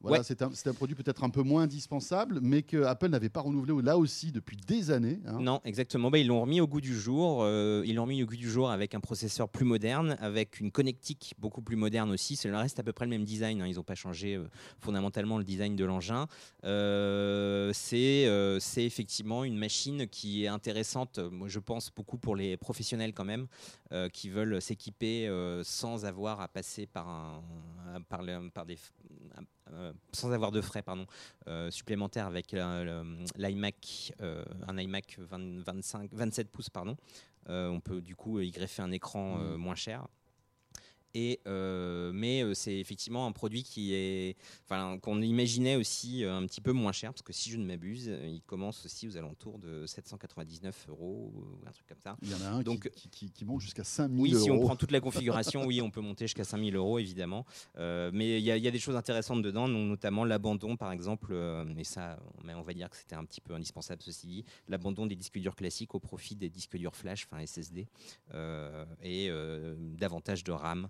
voilà, 0.00 0.18
Ouais. 0.18 0.24
c'est 0.24 0.42
un, 0.42 0.50
c'est 0.54 0.68
un 0.68 0.74
produit 0.74 0.94
peut-être 0.94 1.24
un 1.24 1.30
peu 1.30 1.42
moins 1.42 1.62
indispensable, 1.62 2.38
mais 2.40 2.62
que 2.62 2.84
Apple 2.84 3.08
n'avait 3.08 3.28
pas 3.28 3.40
renouvelé 3.40 3.74
là 3.82 3.98
aussi 3.98 4.30
depuis 4.32 4.56
des 4.56 4.90
années. 4.92 5.18
hein. 5.26 5.38
Non, 5.40 5.60
exactement. 5.64 6.10
Bah, 6.10 6.18
ils 6.18 6.26
l'ont 6.28 6.40
remis 6.40 6.60
au 6.60 6.66
goût 6.68 6.80
du 6.80 6.94
jour. 6.98 7.40
euh, 7.42 7.82
ils 7.84 7.94
l'ont 7.96 8.02
remis 8.04 8.22
au 8.22 8.26
goût 8.26 8.36
du 8.36 8.48
jour 8.50 8.70
avec 8.70 8.94
un 8.94 9.00
processeur 9.00 9.48
plus 9.48 9.64
moderne, 9.64 10.16
avec 10.20 10.60
une 10.60 10.70
connectique 10.70 11.34
beaucoup 11.38 11.62
plus 11.62 11.76
moderne 11.76 12.10
aussi. 12.10 12.36
C'est 12.36 12.48
le 12.48 12.56
reste 12.56 12.78
à 12.78 12.82
peu 12.84 12.92
près 12.92 13.06
le 13.06 13.10
même 13.10 13.24
design. 13.24 13.60
hein. 13.60 13.66
Ils 13.66 13.74
n'ont 13.76 13.82
pas 13.82 13.94
changé 13.96 14.36
euh, 14.36 14.44
fondamentalement 14.78 15.36
le 15.38 15.44
design 15.44 15.74
de 15.74 15.84
l'engin. 15.84 16.26
Euh, 16.64 17.72
c'est 17.74 18.26
euh, 18.26 18.58
c'est 18.60 18.84
effectivement 18.84 19.44
une 19.44 19.56
machine 19.58 20.06
qui 20.06 20.44
est 20.44 20.48
intéressante. 20.48 21.18
Moi, 21.18 21.48
je 21.48 21.58
pense 21.58 21.90
beaucoup 21.94 22.18
pour 22.18 22.36
les 22.36 22.56
professionnels 22.56 23.12
quand 23.12 23.24
même, 23.24 23.46
qui 24.12 24.28
veulent 24.28 24.60
s'équiper 24.60 25.28
sans 25.64 26.04
avoir 26.04 26.40
à 26.40 26.48
passer 26.48 26.86
par 26.86 27.08
un, 27.08 27.42
par, 28.08 28.22
le- 28.22 28.50
par 28.50 28.66
des 28.66 28.76
sans 30.12 30.32
avoir 30.32 30.50
de 30.52 30.60
frais 30.60 30.82
pardon 30.82 31.06
euh, 31.46 31.70
supplémentaires 31.70 32.26
avec 32.26 32.54
l'iMac, 33.36 34.12
euh, 34.20 34.44
un 34.66 34.76
iMac 34.78 35.16
20 35.18 35.60
25, 35.64 36.10
27 36.12 36.50
pouces, 36.50 36.70
pardon. 36.70 36.96
Euh, 37.48 37.68
on 37.68 37.80
peut 37.80 38.00
du 38.02 38.14
coup 38.14 38.40
y 38.40 38.50
greffer 38.50 38.82
un 38.82 38.90
écran 38.92 39.38
euh, 39.40 39.52
Mhm. 39.54 39.60
moins 39.60 39.74
cher. 39.74 40.06
Et, 41.14 41.40
euh, 41.46 42.12
mais 42.12 42.42
euh, 42.42 42.52
c'est 42.54 42.76
effectivement 42.78 43.26
un 43.26 43.32
produit 43.32 43.62
qui 43.62 43.94
est, 43.94 44.36
enfin, 44.64 44.98
qu'on 44.98 45.20
imaginait 45.22 45.74
aussi 45.76 46.22
euh, 46.22 46.36
un 46.36 46.46
petit 46.46 46.60
peu 46.60 46.72
moins 46.72 46.92
cher, 46.92 47.12
parce 47.12 47.22
que 47.22 47.32
si 47.32 47.50
je 47.50 47.56
ne 47.56 47.64
m'abuse, 47.64 48.06
il 48.24 48.42
commence 48.42 48.84
aussi 48.84 49.08
aux 49.08 49.16
alentours 49.16 49.58
de 49.58 49.86
799 49.86 50.86
euros 50.90 51.32
ou 51.34 51.66
un 51.66 51.72
truc 51.72 51.86
comme 51.86 52.00
ça. 52.02 52.16
Il 52.22 52.30
y 52.30 52.34
en 52.34 52.42
a 52.42 52.48
un 52.50 52.62
Donc- 52.62 52.90
qui, 52.90 53.08
qui- 53.08 53.08
qui- 53.08 53.30
qui 53.32 53.44
monte 53.46 53.62
jusqu'à 53.62 53.84
5000 53.84 54.20
Oui, 54.22 54.32
euros. 54.34 54.44
si 54.44 54.50
on 54.50 54.60
prend 54.60 54.76
toute 54.76 54.90
la 54.92 55.00
configuration, 55.00 55.64
oui, 55.64 55.80
on 55.80 55.90
peut 55.90 56.00
monter 56.02 56.26
jusqu'à 56.26 56.44
5000 56.44 56.76
euros, 56.76 56.98
évidemment. 56.98 57.46
Mais 57.78 58.38
il 58.38 58.44
y, 58.44 58.50
a- 58.50 58.56
il 58.56 58.62
y 58.62 58.68
a 58.68 58.70
des 58.70 58.78
choses 58.78 58.96
intéressantes 58.96 59.42
dedans, 59.42 59.66
notamment 59.66 60.24
l'abandon, 60.24 60.76
par 60.76 60.92
exemple, 60.92 61.32
et 61.78 61.84
ça, 61.84 62.18
mais 62.44 62.54
on 62.54 62.62
va 62.62 62.74
dire 62.74 62.90
que 62.90 62.96
c'était 62.96 63.16
un 63.16 63.24
petit 63.24 63.40
peu 63.40 63.54
indispensable, 63.54 64.02
ceci 64.02 64.26
dit, 64.26 64.44
l'abandon 64.68 65.06
des 65.06 65.16
disques 65.16 65.38
durs 65.38 65.56
classiques 65.56 65.94
au 65.94 66.00
profit 66.00 66.36
des 66.36 66.50
disques 66.50 66.76
durs 66.76 66.94
flash, 66.94 67.26
enfin 67.30 67.44
SSD, 67.44 67.86
et 69.02 69.30
davantage 69.98 70.44
de 70.44 70.52
RAM 70.52 70.88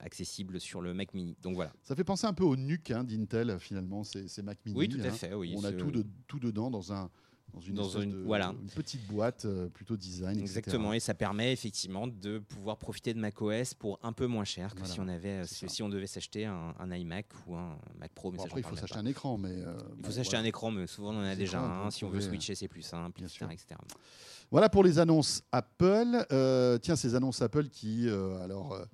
accessible 0.00 0.60
sur 0.60 0.80
le 0.80 0.94
Mac 0.94 1.14
mini. 1.14 1.36
Donc 1.42 1.54
voilà. 1.54 1.72
Ça 1.82 1.94
fait 1.94 2.04
penser 2.04 2.26
un 2.26 2.34
peu 2.34 2.44
au 2.44 2.56
NUC 2.56 2.90
hein, 2.90 3.04
d'Intel, 3.04 3.58
finalement, 3.58 4.04
ces, 4.04 4.28
ces 4.28 4.42
Mac 4.42 4.58
Mini. 4.66 4.78
Oui, 4.78 4.88
tout 4.88 5.00
à 5.02 5.06
hein. 5.06 5.10
fait. 5.10 5.32
Oui, 5.34 5.54
on 5.56 5.64
a 5.64 5.72
tout, 5.72 5.90
de- 5.90 6.04
tout 6.26 6.38
dedans 6.38 6.70
dans, 6.70 6.92
un, 6.92 7.10
dans 7.54 7.60
une, 7.60 7.74
Dans 7.74 7.86
espèce 7.88 8.04
une- 8.04 8.10
de- 8.12 8.24
voilà. 8.24 8.54
une 8.60 8.68
petite 8.70 9.06
boîte 9.06 9.44
euh, 9.44 9.68
plutôt 9.68 9.96
design. 9.96 10.32
etc. 10.38 10.42
Exactement, 10.58 10.92
et 10.92 11.00
ça 11.00 11.14
permet 11.14 11.52
effectivement 11.52 12.06
de 12.06 12.38
pouvoir 12.38 12.76
profiter 12.76 13.14
de 13.14 13.18
macOS 13.18 13.74
pour 13.74 13.98
un 14.02 14.12
peu 14.12 14.26
moins 14.26 14.44
cher 14.44 14.72
que 14.74 14.78
Voilà, 14.80 14.92
si 14.94 15.00
on 15.00 15.08
avait, 15.08 15.44
c'est 15.46 15.68
si, 15.68 15.76
si 15.76 15.82
on 15.82 15.88
devait 15.88 16.06
s'acheter 16.06 16.44
un, 16.44 16.74
un 16.78 16.92
iMac 16.92 17.26
ou 17.46 17.56
un 17.56 17.78
Mac 17.98 18.12
Pro. 18.12 18.30
Mais 18.30 18.36
Bon, 18.36 18.42
ça, 18.44 18.48
après, 18.48 18.60
il 18.60 18.64
faut 18.64 18.76
s'acheter 18.76 18.98
un 18.98 19.06
écran, 19.06 19.38
mais. 19.38 19.50
euh, 19.50 19.76
Il 19.96 20.02
bon, 20.02 20.08
faut 20.08 20.12
s'acheter 20.14 20.36
un 20.36 20.44
écran, 20.44 20.70
mais 20.70 20.86
souvent 20.86 21.14
on 21.14 21.18
en 21.18 21.24
a 21.24 21.34
déjà 21.36 21.60
un. 21.60 21.90
Si 21.90 22.04
on 22.04 22.10
veut 22.10 22.20
switcher, 22.20 22.54
c'est 22.54 22.68
plus 22.68 22.82
simple, 22.82 23.16
bien 23.18 23.26
etc. 23.26 23.38
sûr. 23.38 23.50
etc. 23.50 23.74
Voilà 24.50 24.68
pour 24.68 24.82
les 24.84 24.98
annonces 24.98 25.42
Apple. 25.52 26.26
Euh, 26.32 26.78
tiens, 26.78 26.96
ces 26.96 27.14
annonces 27.14 27.42
Apple 27.42 27.68
qui, 27.68 28.08
euh, 28.08 28.42
alors, 28.42 28.72
euh, 28.72 28.80
euh, 28.82 28.84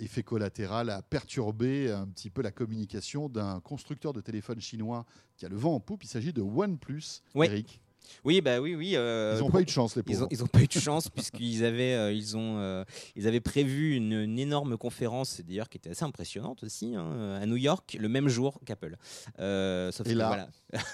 effet 0.00 0.22
collatéral, 0.22 0.90
a 0.90 1.02
perturbé 1.02 1.90
un 1.90 2.06
petit 2.06 2.30
peu 2.30 2.42
la 2.42 2.50
communication 2.50 3.28
d'un 3.28 3.60
constructeur 3.60 4.12
de 4.12 4.20
téléphone 4.20 4.60
chinois 4.60 5.04
qui 5.36 5.46
a 5.46 5.48
le 5.48 5.56
vent 5.56 5.74
en 5.74 5.80
poupe. 5.80 6.04
Il 6.04 6.08
s'agit 6.08 6.32
de 6.32 6.42
OnePlus. 6.42 7.22
Ouais. 7.34 7.46
Eric. 7.46 7.80
Oui, 8.24 8.40
bah 8.40 8.60
oui, 8.60 8.74
oui. 8.74 8.96
euh, 8.96 9.34
Ils 9.36 9.40
n'ont 9.40 9.50
pas 9.50 9.60
eu 9.60 9.64
de 9.64 9.70
chance, 9.70 9.94
les 9.94 10.02
pauvres. 10.02 10.26
ils 10.30 10.42
ont 10.42 10.46
pas 10.48 10.62
eu 10.62 10.66
de 10.66 10.72
chance 10.72 11.08
puisqu'ils 11.14 11.64
avaient, 11.64 11.94
euh, 11.94 12.12
ils 12.12 12.36
ont, 12.36 12.56
euh, 12.58 12.82
ils 13.14 13.28
avaient 13.28 13.40
prévu 13.40 13.94
une, 13.94 14.12
une 14.14 14.38
énorme 14.38 14.76
conférence, 14.78 15.40
d'ailleurs 15.42 15.68
qui 15.68 15.76
était 15.76 15.90
assez 15.90 16.02
impressionnante 16.04 16.64
aussi, 16.64 16.96
hein, 16.96 17.38
à 17.40 17.46
New 17.46 17.56
York, 17.56 17.96
le 18.00 18.08
même 18.08 18.26
jour 18.28 18.58
qu'Apple. 18.64 18.96
Euh, 19.38 19.92
sauf 19.92 20.06
Et 20.08 20.12
que 20.12 20.16
là- 20.18 20.26
voilà. 20.28 20.48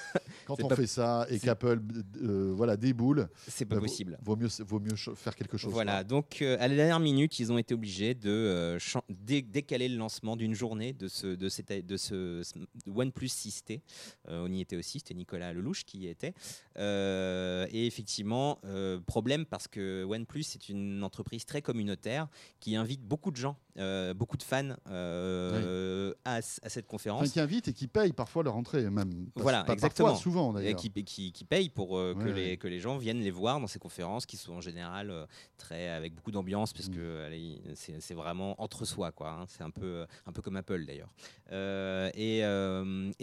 Quand 0.47 0.63
on 0.63 0.69
pas- 0.69 0.77
fait 0.77 0.87
ça 0.87 1.27
et 1.29 1.39
qu'Apple 1.39 1.81
euh, 2.23 2.53
voilà, 2.55 2.77
déboule, 2.77 3.29
C'est 3.49 3.65
pas 3.65 3.75
bah, 3.75 3.81
vaut- 3.81 3.87
possible. 3.87 4.19
Vaut 4.23 4.37
mieux, 4.37 4.49
vaut 4.67 4.81
mieux 4.81 4.95
faire 5.15 5.35
quelque 5.35 5.57
chose. 5.57 5.73
Voilà, 5.73 6.05
donc 6.05 6.41
euh, 6.43 6.57
à 6.61 6.69
la 6.69 6.75
dernière 6.77 7.01
minute, 7.01 7.39
ils 7.41 7.51
ont 7.53 7.59
été 7.59 7.75
obligés 7.75 8.15
de 8.15 8.31
euh, 8.31 8.79
dé- 9.11 9.43
décaler 9.43 9.89
le 9.89 9.97
lancement 9.97 10.37
d'une 10.37 10.55
journée 10.55 10.93
de 10.93 11.09
ce, 11.09 11.27
de 11.27 11.49
cette- 11.49 11.87
de 11.87 11.97
ce 11.97 12.43
sm- 12.43 12.67
OnePlus 12.95 13.29
6T. 13.29 13.81
Euh, 14.29 14.45
on 14.49 14.53
y 14.53 14.61
était 14.61 14.77
aussi, 14.77 14.99
c'était 15.01 15.15
Nicolas 15.15 15.53
Lelouch 15.53 15.85
qui 15.85 15.99
y 15.99 16.07
était. 16.09 16.33
Euh, 16.79 17.67
et 17.71 17.87
effectivement, 17.87 18.59
euh, 18.65 19.01
problème 19.07 19.45
parce 19.47 19.67
que 19.69 20.05
OnePlus 20.05 20.45
est 20.55 20.69
une 20.69 21.03
entreprise 21.03 21.45
très 21.45 21.63
communautaire 21.63 22.29
qui 22.61 22.77
invite 22.77 23.03
beaucoup 23.03 23.31
de 23.31 23.37
gens, 23.37 23.57
euh, 23.79 24.15
beaucoup 24.15 24.37
de 24.37 24.43
fans 24.43 24.77
euh, 24.89 26.13
à, 26.25 26.41
cette 26.43 26.87
conférence. 26.87 27.23
Enfin, 27.23 27.31
qui 27.31 27.41
invitent 27.41 27.69
et 27.69 27.73
qui 27.73 27.87
payent 27.89 28.13
parfois 28.13 28.43
leur 28.43 28.57
entrée, 28.57 28.89
même. 28.91 29.27
Voilà, 29.37 29.65
pas 29.65 29.73
exactement. 29.73 30.09
Parfois, 30.09 30.23
souvent 30.23 30.36
d'ailleurs. 30.53 30.77
qui, 30.77 30.91
qui, 31.05 31.33
qui 31.33 31.45
payent 31.45 31.69
pour 31.71 31.97
euh, 31.99 32.15
que, 32.15 32.25
Ouais, 32.25 32.33
les, 32.33 32.51
ouais. 32.51 32.57
que 32.57 32.69
les 32.69 32.81
gens 32.81 32.97
viennent 32.99 33.21
les 33.21 33.31
voir 33.31 33.61
dans 33.61 33.67
ces 33.67 33.79
conférences 33.79 34.27
qui 34.27 34.37
sont 34.37 34.55
en 34.55 34.61
général 34.61 35.11
euh, 35.11 35.27
très 35.59 35.89
avec 35.89 36.15
beaucoup 36.15 36.31
d'ambiance 36.31 36.73
parce 36.73 36.89
Mm. 36.89 36.95
que 36.95 37.29
c'est 37.75 38.15
vraiment 38.15 38.61
entre 38.63 38.85
soi 38.85 39.13
quoi 39.13 39.31
hein. 39.33 39.45
c'est 39.49 39.63
un 39.63 39.71
peu 39.71 40.07
un 40.27 40.33
peu 40.33 40.43
comme 40.43 40.57
Apple 40.57 40.85
d'ailleurs 40.87 41.13
Euh, 41.53 42.11
et, 42.15 42.41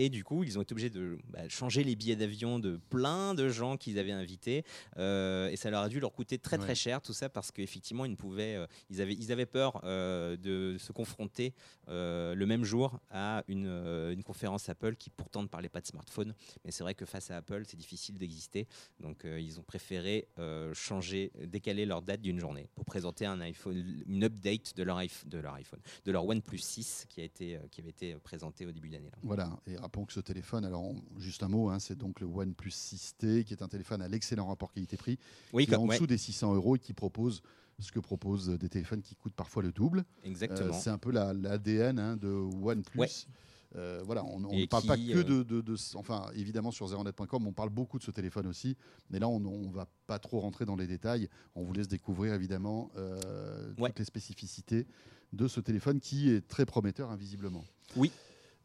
et 0.02 0.10
du 0.10 0.24
coup 0.24 0.44
ils 0.44 0.58
ont 0.58 0.62
été 0.62 0.74
obligés 0.74 0.90
de 0.90 1.18
bah, 1.30 1.48
changer 1.50 1.84
les 1.84 1.96
billets 1.96 2.16
d'avion 2.16 2.60
de 2.60 2.80
plein 2.90 3.34
de 3.36 3.50
gens 3.50 3.76
qu'ils 3.78 4.00
avaient 4.00 4.12
invités 4.12 4.64
et 4.98 5.56
ça 5.58 5.70
leur 5.70 5.82
a 5.82 5.90
dû 5.90 6.00
leur 6.00 6.14
coûter 6.14 6.38
très 6.38 6.58
très 6.58 6.70
Ouais. 6.70 6.76
cher 6.76 7.02
tout 7.02 7.14
ça 7.14 7.30
parce 7.30 7.52
qu'effectivement 7.52 8.06
ils 8.06 8.16
pouvaient 8.16 8.58
ils 8.90 9.02
avaient 9.02 9.14
ils 9.14 9.32
avaient 9.32 9.46
peur 9.46 9.82
de 9.84 10.78
se 10.80 10.92
confronter 10.92 11.54
le 11.88 12.46
même 12.46 12.64
jour 12.64 13.00
à 13.12 13.44
une, 13.48 13.68
une 14.12 14.24
conférence 14.24 14.70
Apple 14.70 14.96
qui 14.96 15.10
pourtant 15.10 15.42
ne 15.44 15.48
parlait 15.48 15.70
pas 15.70 15.82
de 15.82 15.88
smartphone 15.88 16.34
mais 16.64 16.72
c'est 16.72 16.84
vrai 16.84 16.94
que 16.96 17.03
face 17.06 17.32
à 17.32 17.38
Apple, 17.38 17.64
c'est 17.68 17.78
difficile 17.78 18.18
d'exister. 18.18 18.68
Donc, 19.00 19.26
euh, 19.26 19.40
ils 19.40 19.60
ont 19.60 19.64
préféré 19.64 20.28
euh, 20.40 20.74
changer, 20.74 21.32
décaler 21.46 21.86
leur 21.86 22.02
date 22.02 22.22
d'une 22.22 22.40
journée 22.40 22.68
pour 22.76 22.86
présenter 22.86 23.26
un 23.26 23.40
iPhone, 23.42 24.04
une 24.08 24.24
update 24.24 24.76
de 24.76 24.84
leur, 24.84 24.98
iPhone, 24.98 25.30
de 25.30 25.38
leur 25.40 25.54
iPhone, 25.56 25.80
de 26.06 26.12
leur 26.12 26.26
OnePlus 26.28 26.58
6 26.60 27.06
qui, 27.10 27.22
a 27.22 27.24
été, 27.24 27.56
euh, 27.56 27.60
qui 27.72 27.82
avait 27.82 27.90
été 27.92 28.16
présenté 28.16 28.66
au 28.66 28.72
début 28.72 28.90
d'année. 28.90 29.10
là. 29.12 29.18
Voilà, 29.24 29.60
et 29.68 29.76
rappelons 29.78 30.06
que 30.06 30.14
ce 30.14 30.20
téléphone, 30.20 30.66
alors 30.66 30.84
on- 30.84 31.02
juste 31.20 31.44
un 31.44 31.48
mot, 31.48 31.70
hein, 31.70 31.80
c'est 31.80 31.98
donc 31.98 32.20
le 32.20 32.28
OnePlus 32.28 32.72
6T, 32.72 33.44
qui 33.44 33.54
est 33.54 33.62
un 33.62 33.68
téléphone 33.68 34.02
à 34.02 34.08
l'excellent 34.08 34.48
rapport 34.48 34.72
qualité-prix, 34.74 35.18
Oui, 35.54 35.66
qui 35.66 35.72
est 35.72 35.76
en 35.76 35.86
ouais, 35.86 35.96
dessous 35.96 36.08
des 36.08 36.18
600 36.18 36.54
euros 36.56 36.76
et 36.76 36.80
qui 36.80 36.94
propose 36.94 37.42
ce 37.80 37.92
que 37.92 38.00
proposent 38.00 38.50
des 38.50 38.70
téléphones 38.70 39.02
qui 39.02 39.16
coûtent 39.16 39.34
parfois 39.34 39.64
le 39.64 39.72
double. 39.72 40.06
exactement. 40.24 40.76
Euh, 40.76 40.80
c'est 40.80 40.92
un 40.92 40.98
peu 41.00 41.12
la- 41.12 41.34
l'ADN 41.34 41.98
hein, 42.00 42.16
de 42.18 42.28
OnePlus. 42.30 43.00
Ouais. 43.00 43.10
Euh, 43.76 44.02
voilà, 44.06 44.24
on 44.26 44.40
ne 44.40 44.66
parle 44.68 44.84
pas 44.86 44.98
que 44.98 45.02
euh, 45.18 45.24
de, 45.24 45.44
de- 45.44 45.62
de- 45.62 45.76
Enfin, 45.96 46.28
évidemment, 46.36 46.72
sur 46.72 46.88
zeronet.com, 46.88 47.48
on 47.48 47.54
parle 47.54 47.70
beaucoup 47.70 47.98
de 47.98 48.04
ce 48.04 48.12
téléphone 48.12 48.46
aussi. 48.48 48.78
Mais 49.10 49.20
là, 49.20 49.28
on 49.28 49.40
ne 49.40 49.74
va 49.74 49.88
pas 50.06 50.20
trop 50.20 50.40
rentrer 50.40 50.66
dans 50.66 50.76
les 50.76 50.86
détails. 50.88 51.28
On 51.56 51.64
vous 51.64 51.74
laisse 51.74 51.88
découvrir, 51.88 52.34
évidemment, 52.34 52.92
euh, 52.98 53.74
Ouais. 53.80 53.90
toutes 53.90 54.00
les 54.00 54.06
spécificités 54.06 54.86
de 55.32 55.48
ce 55.48 55.60
téléphone 55.60 56.00
qui 56.00 56.30
est 56.30 56.48
très 56.48 56.66
prometteur, 56.66 57.10
invisiblement. 57.10 57.64
Oui. 57.96 58.12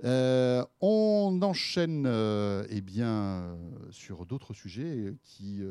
Euh, 0.04 0.64
on 0.80 1.40
enchaîne 1.42 2.04
euh, 2.06 2.64
eh 2.70 2.80
bien, 2.82 3.08
euh, 3.08 3.56
sur 3.90 4.26
d'autres 4.26 4.52
sujets 4.54 5.14
qui 5.24 5.62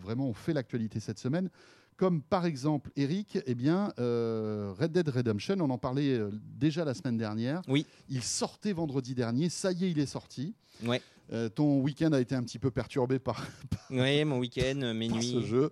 vraiment 0.00 0.28
ont 0.28 0.34
fait 0.34 0.52
l'actualité 0.52 1.00
cette 1.00 1.18
semaine. 1.18 1.48
Comme 1.96 2.22
par 2.22 2.44
exemple, 2.44 2.90
Eric, 2.96 3.38
eh 3.46 3.54
bien, 3.54 3.92
euh, 4.00 4.72
Red 4.78 4.92
Dead 4.92 5.08
Redemption, 5.08 5.56
on 5.60 5.70
en 5.70 5.78
parlait 5.78 6.14
euh, 6.14 6.30
déjà 6.58 6.84
la 6.84 6.92
semaine 6.94 7.16
dernière. 7.16 7.62
Oui. 7.68 7.86
Il 8.08 8.22
sortait 8.22 8.72
vendredi 8.72 9.14
dernier, 9.14 9.48
ça 9.48 9.70
y 9.70 9.84
est, 9.84 9.90
il 9.90 9.98
est 10.00 10.06
sorti. 10.06 10.54
Ouais. 10.84 11.00
Euh, 11.32 11.48
ton 11.48 11.80
week-end 11.80 12.12
a 12.12 12.20
été 12.20 12.34
un 12.34 12.42
petit 12.42 12.58
peu 12.58 12.70
perturbé 12.70 13.18
par, 13.18 13.46
Oui, 13.90 14.24
mon 14.24 14.38
week-end, 14.38 14.92
mes 14.94 15.08
par 15.08 15.22
ce 15.22 15.40
jeu. 15.42 15.70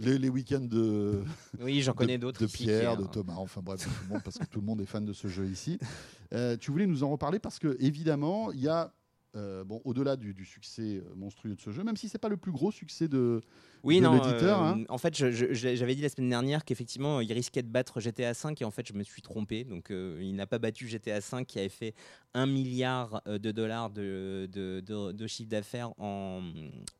Les, 0.00 0.18
les 0.18 0.28
week-ends 0.30 0.60
de, 0.60 1.22
Oui, 1.60 1.82
j'en 1.82 1.92
connais 1.92 2.18
d'autres. 2.18 2.40
de 2.40 2.46
Pierre, 2.46 2.96
de 2.96 3.04
Thomas, 3.04 3.34
enfin 3.36 3.60
bref, 3.62 3.80
de 3.80 3.84
tout 3.84 3.90
le 4.04 4.08
monde, 4.14 4.22
parce 4.24 4.38
que 4.38 4.46
tout 4.46 4.60
le 4.60 4.66
monde 4.66 4.80
est 4.80 4.86
fan 4.86 5.04
de 5.04 5.12
ce 5.12 5.28
jeu 5.28 5.46
ici. 5.46 5.78
Euh, 6.32 6.56
tu 6.56 6.70
voulais 6.70 6.86
nous 6.86 7.04
en 7.04 7.10
reparler 7.10 7.38
parce 7.38 7.58
que, 7.58 7.76
évidemment, 7.80 8.50
il 8.52 8.60
y 8.60 8.68
a, 8.68 8.92
euh, 9.36 9.62
bon, 9.64 9.80
au-delà 9.84 10.16
du, 10.16 10.34
du 10.34 10.44
succès 10.44 10.96
euh, 10.96 11.14
monstrueux 11.14 11.54
de 11.54 11.60
ce 11.60 11.70
jeu, 11.70 11.84
même 11.84 11.96
si 11.96 12.08
c'est 12.08 12.18
pas 12.18 12.28
le 12.28 12.36
plus 12.36 12.50
gros 12.52 12.70
succès 12.72 13.06
de. 13.08 13.40
Oui, 13.84 13.98
de 14.00 14.04
non. 14.04 14.12
l'éditeur, 14.14 14.60
euh, 14.62 14.66
hein. 14.72 14.84
En 14.88 14.98
fait, 14.98 15.14
j'avais 15.14 15.94
dit 15.94 16.02
la 16.02 16.08
semaine 16.08 16.30
dernière 16.30 16.64
qu'effectivement, 16.64 17.20
il 17.20 17.32
risquait 17.32 17.62
de 17.62 17.68
battre 17.68 18.00
GTA 18.00 18.34
5 18.34 18.60
et 18.60 18.64
en 18.64 18.70
fait, 18.70 18.86
je 18.86 18.92
me 18.92 19.02
suis 19.04 19.22
trompé. 19.22 19.64
Donc, 19.64 19.90
euh, 19.90 20.18
il 20.20 20.34
n'a 20.34 20.46
pas 20.46 20.58
battu 20.58 20.88
GTA 20.88 21.20
5 21.20 21.46
qui 21.46 21.58
avait 21.58 21.68
fait 21.68 21.94
1 22.34 22.46
milliard 22.46 23.22
de 23.26 23.50
dollars 23.52 23.90
de, 23.90 24.48
de, 24.52 24.80
de- 24.84 25.12
de 25.12 25.26
chiffre 25.26 25.48
d'affaires 25.50 25.90
en, 26.00 26.42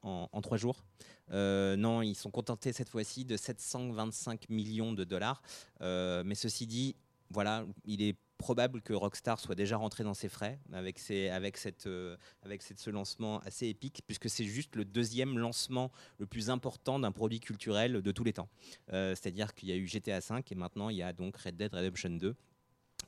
en, 0.03 0.29
en 0.33 0.41
3 0.41 0.57
jours. 0.57 0.85
Euh, 1.33 1.77
non, 1.77 2.03
ils 2.03 2.15
sont 2.15 2.31
contentés 2.31 2.73
cette 2.73 2.89
fois-ci 2.89 3.25
de 3.25 3.37
725 3.37 4.49
millions 4.51 4.93
de 4.93 5.05
dollars. 5.05 5.43
Mais 5.81 6.35
ceci 6.35 6.67
dit, 6.67 6.97
voilà, 7.31 7.65
il 7.85 8.03
est 8.03 8.17
probable 8.41 8.81
que 8.83 8.93
Rockstar 8.93 9.39
soit 9.39 9.55
déjà 9.55 9.77
rentré 9.77 10.03
dans 10.03 10.15
ses 10.15 10.29
frais 10.29 10.59
avec, 10.73 10.99
avec, 11.31 11.57
cette, 11.57 11.87
euh, 11.87 12.17
avec 12.43 12.63
cette- 12.63 12.79
ce 12.81 12.91
lancement 12.91 13.39
assez 13.41 13.69
épique, 13.69 14.03
puisque 14.07 14.29
c'est 14.29 14.45
juste 14.45 14.75
le 14.77 14.85
deuxième 14.85 15.39
lancement 15.39 15.93
le 16.19 16.27
plus 16.27 16.51
important 16.51 16.99
d'un 16.99 17.13
produit 17.13 17.39
culturel 17.41 18.03
de 18.03 18.13
tous 18.13 18.25
les 18.25 18.33
temps. 18.33 18.49
Euh, 18.93 19.15
C'est-à-dire 19.15 19.55
qu'il 19.55 19.69
y 19.69 19.73
a 19.73 19.77
eu 19.77 19.87
GTA 19.87 20.19
V 20.21 20.43
et 20.51 20.55
maintenant 20.55 20.89
il 20.89 20.97
y 20.97 21.03
a 21.03 21.13
donc 21.13 21.37
Red 21.37 21.57
Dead 21.57 21.73
Redemption 21.73 22.11
2 22.11 22.35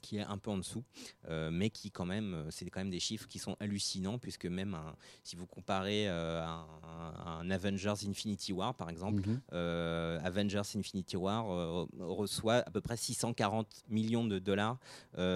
qui 0.03 0.19
est 0.19 0.23
un 0.23 0.37
peu 0.37 0.51
en 0.51 0.59
dessous, 0.59 0.85
euh, 1.29 1.51
mais 1.51 1.71
qui 1.71 1.91
quand 1.91 2.05
même, 2.05 2.35
euh, 2.35 2.51
c'est 2.51 2.69
quand 2.69 2.81
même 2.81 2.91
des 2.91 3.01
chiffres 3.01 3.27
qui 3.29 3.39
sont 3.39 3.57
hallucinants, 3.61 4.19
puisque 4.19 4.45
même 4.47 4.75
un- 4.75 4.95
si 5.23 5.37
vous 5.37 5.47
comparez 5.47 6.09
euh, 6.09 6.45
un, 6.45 6.67
un- 7.41 7.51
Avengers 7.51 7.95
Infinity 8.07 8.53
War 8.53 8.75
par 8.75 8.91
exemple, 8.91 9.23
Mhm. 9.27 9.41
Avengers 10.25 10.63
Infinity 10.77 11.17
War 11.17 11.45
reçoit 11.99 12.57
à 12.67 12.71
peu 12.71 12.81
près 12.81 12.97
640 12.97 13.85
millions 13.89 14.25
de 14.27 14.39
dollars 14.39 14.79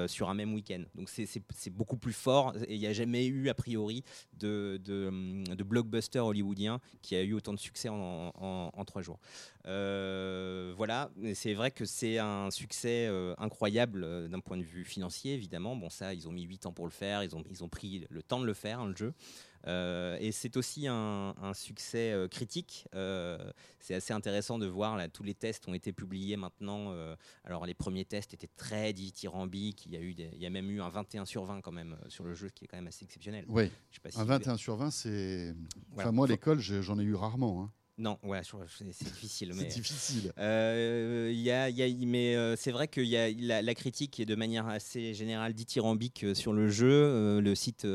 sur 0.09 0.29
un 0.29 0.35
même 0.35 0.53
week-end. 0.55 0.83
Donc 0.95 1.09
c'est- 1.09 1.27
beaucoup 1.71 1.97
plus 1.97 2.13
fort 2.13 2.55
et 2.69 2.75
il 2.75 2.81
n'y 2.81 2.87
a 2.87 2.93
jamais 2.93 3.27
eu 3.27 3.49
a 3.49 3.55
priori 3.55 4.03
de, 4.39 4.81
de, 4.85 5.45
de 5.55 5.63
blockbuster 5.65 6.19
hollywoodien 6.21 6.81
qui 7.03 7.15
a 7.17 7.23
eu 7.23 7.33
autant 7.35 7.53
de 7.53 7.59
succès 7.59 7.89
en, 7.89 8.33
en- 8.35 8.71
en 8.75 8.85
trois 8.85 9.03
jours. 9.03 9.19
Euh, 9.67 10.73
voilà, 10.77 11.11
c'est 11.35 11.55
vrai 11.55 11.71
que 11.71 11.85
c'est 11.85 12.19
un 12.19 12.51
succès 12.51 13.07
euh, 13.09 13.35
incroyable 13.39 14.29
d'un 14.29 14.41
point 14.41 14.56
de 14.57 14.63
vue 14.65 14.85
financier, 14.85 15.35
évidemment. 15.35 15.77
Bon, 15.77 15.91
ça, 15.91 16.15
ils 16.15 16.27
ont 16.29 16.33
mis 16.33 16.43
8 16.43 16.67
ans 16.67 16.73
pour 16.73 16.85
le 16.87 16.91
faire, 16.93 17.23
ils 17.23 17.35
ont, 17.37 17.43
ils 17.51 17.63
ont 17.65 17.69
pris 17.69 18.07
le 18.11 18.23
temps 18.23 18.41
de 18.41 18.47
le 18.47 18.55
faire, 18.55 18.81
hein, 18.81 18.87
le 18.89 18.97
jeu. 18.97 19.13
Euh, 19.67 20.17
et 20.21 20.31
c'est 20.31 20.57
aussi 20.57 20.87
un, 20.87 21.35
un 21.43 21.53
succès 21.53 22.13
euh, 22.13 22.29
critique. 22.29 22.87
Euh, 22.95 23.51
c'est 23.81 23.95
assez 23.95 24.13
intéressant 24.13 24.59
de 24.61 24.67
voir, 24.67 24.97
là, 24.97 25.09
tous 25.09 25.25
les 25.25 25.35
tests 25.35 25.67
ont 25.67 25.75
été 25.75 25.93
publiés 25.93 26.37
maintenant. 26.37 26.95
alors, 27.45 27.67
les 27.67 27.75
premiers 27.75 28.05
tests 28.05 28.33
étaient 28.35 28.51
très 28.57 28.93
dithyrambiques. 28.93 29.87
Il 29.87 29.93
y, 29.93 29.97
a 29.97 30.01
eu 30.01 30.15
des- 30.15 30.31
il 30.35 30.41
y 30.41 30.47
a 30.47 30.51
même 30.51 30.71
eu 30.71 30.81
un 30.81 30.89
21 30.89 31.25
sur 31.25 31.45
20 31.45 31.61
quand 31.63 31.73
même 31.73 31.97
sur 32.09 32.25
le 32.25 32.35
jeu, 32.35 32.49
ce 32.49 32.53
qui 32.53 32.65
est 32.65 32.69
quand 32.69 32.77
même 32.77 32.87
assez 32.87 33.05
exceptionnel. 33.05 33.45
Oui, 33.49 33.71
Je 33.91 33.97
sais 33.97 34.01
pas 34.01 34.11
si 34.13 34.19
un 34.19 34.23
vous- 34.23 34.29
21 34.29 34.57
sur 34.57 34.77
20, 34.77 34.91
c'est. 34.91 35.53
Voilà. 35.91 36.09
Enfin, 36.09 36.13
moi, 36.13 36.27
à 36.27 36.29
l'école, 36.31 36.61
j'en 36.61 36.99
ai 36.99 37.03
eu 37.05 37.15
rarement. 37.15 37.63
hein. 37.65 37.73
Non, 37.99 38.19
ouais, 38.25 38.43
c'est 38.45 38.85
difficile. 38.85 39.53
C'est 39.57 39.67
difficile. 39.69 40.33
Euh, 40.39 41.33
y 41.35 41.51
a, 41.51 41.71
y 41.71 41.83
a- 41.83 42.07
mais 42.07 42.37
euh, 42.37 42.55
c'est 42.55 42.71
vrai 42.71 42.89
qu'il 42.89 43.07
y 43.07 43.17
a 43.17 43.31
la, 43.31 43.63
la 43.63 43.75
critique 43.75 44.21
est 44.21 44.27
de 44.27 44.35
manière 44.35 44.67
assez 44.67 45.15
générale 45.15 45.55
dithyrambique 45.55 46.25
euh, 46.25 46.35
sur 46.35 46.53
le 46.53 46.69
jeu. 46.69 46.91
Euh, 46.91 47.41
le 47.41 47.55
site 47.55 47.87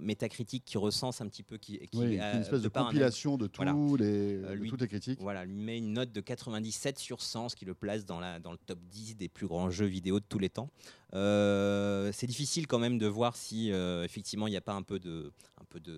Metacritic 0.00 0.64
qui 0.66 0.76
recense 0.76 1.20
un 1.22 1.26
petit 1.28 1.42
peu, 1.42 1.56
qui, 1.56 1.78
qui 1.78 1.98
Oui, 1.98 2.18
a- 2.20 2.34
une 2.34 2.42
espèce 2.42 2.60
de 2.62 2.66
un- 2.74 2.84
compilation 2.84 3.38
de, 3.38 3.46
tous 3.46 3.62
Voilà. 3.62 3.72
les, 3.98 4.36
de 4.38 4.52
lui- 4.52 4.68
toutes 4.68 4.82
les 4.82 4.88
critiques. 4.88 5.18
Voilà, 5.22 5.44
lui 5.46 5.54
met 5.54 5.78
une 5.78 5.92
note 5.94 6.12
de 6.12 6.20
97 6.20 6.98
sur 6.98 7.22
100, 7.22 7.48
ce 7.48 7.56
qui 7.56 7.64
le 7.64 7.74
place 7.74 8.04
dans, 8.04 8.20
la, 8.20 8.38
dans 8.40 8.52
le 8.52 8.58
top 8.58 8.78
10 8.90 9.16
des 9.16 9.28
plus 9.28 9.46
grands 9.46 9.70
jeux 9.70 9.86
vidéo 9.86 10.20
de 10.20 10.24
tous 10.28 10.38
les 10.38 10.50
temps. 10.50 10.68
Euh, 11.14 12.10
c'est 12.12 12.26
difficile 12.26 12.66
quand 12.66 12.78
même 12.78 12.98
de 12.98 13.06
voir 13.06 13.36
si 13.36 13.72
euh, 13.72 14.04
effectivement 14.04 14.46
il 14.46 14.50
n'y 14.50 14.56
a 14.56 14.60
pas 14.60 14.74
un 14.74 14.82
peu 14.82 14.98
de, 14.98 15.32
un 15.60 15.64
peu 15.68 15.80
de, 15.80 15.92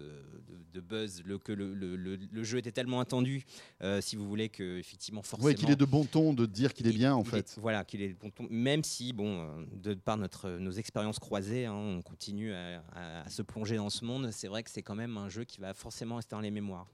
de- 0.49 0.63
de 0.73 0.81
buzz, 0.81 1.23
le, 1.25 1.39
que 1.39 1.53
le, 1.53 1.75
le- 1.75 1.97
le- 1.97 2.19
le 2.31 2.45
jeu 2.45 2.59
était 2.59 2.73
tellement 2.73 3.01
attendu, 3.01 3.45
euh, 3.83 4.01
si 4.01 4.17
vous 4.17 4.27
voulez, 4.27 4.49
que 4.49 4.79
effectivement 4.79 5.23
forcément. 5.23 5.49
Oui, 5.49 5.55
qu'il 5.55 5.71
est 5.71 5.77
de 5.77 5.85
bon 5.85 6.05
ton 6.05 6.33
de 6.33 6.47
dire 6.47 6.73
qu'il 6.73 6.87
est 6.87 6.93
bien, 6.93 7.15
en 7.15 7.25
fait. 7.25 7.39
est- 7.39 7.59
voilà, 7.61 7.85
qu'il 7.85 8.01
est 8.03 8.09
de 8.11 8.19
bon 8.19 8.31
ton. 8.31 8.47
Même 8.51 8.83
si, 8.85 9.13
bon, 9.13 9.67
de 9.75 9.95
par 9.95 10.17
notre, 10.17 10.49
nos 10.51 10.73
expériences 10.73 11.19
croisées, 11.19 11.67
hein, 11.67 11.75
on 11.75 12.01
continue 12.03 12.53
à, 12.53 12.83
à- 12.95 13.23
à 13.23 13.29
se 13.31 13.43
plonger 13.43 13.77
dans 13.77 13.91
ce 13.91 14.05
monde. 14.05 14.31
C'est 14.33 14.49
vrai 14.49 14.63
que 14.63 14.71
c'est 14.71 14.83
quand 14.83 14.95
même 14.95 15.19
un 15.19 15.29
jeu 15.29 15.45
qui 15.45 15.61
va 15.61 15.75
forcément 15.75 16.17
rester 16.17 16.35
dans 16.35 16.41
les 16.41 16.51
mémoires. 16.51 16.87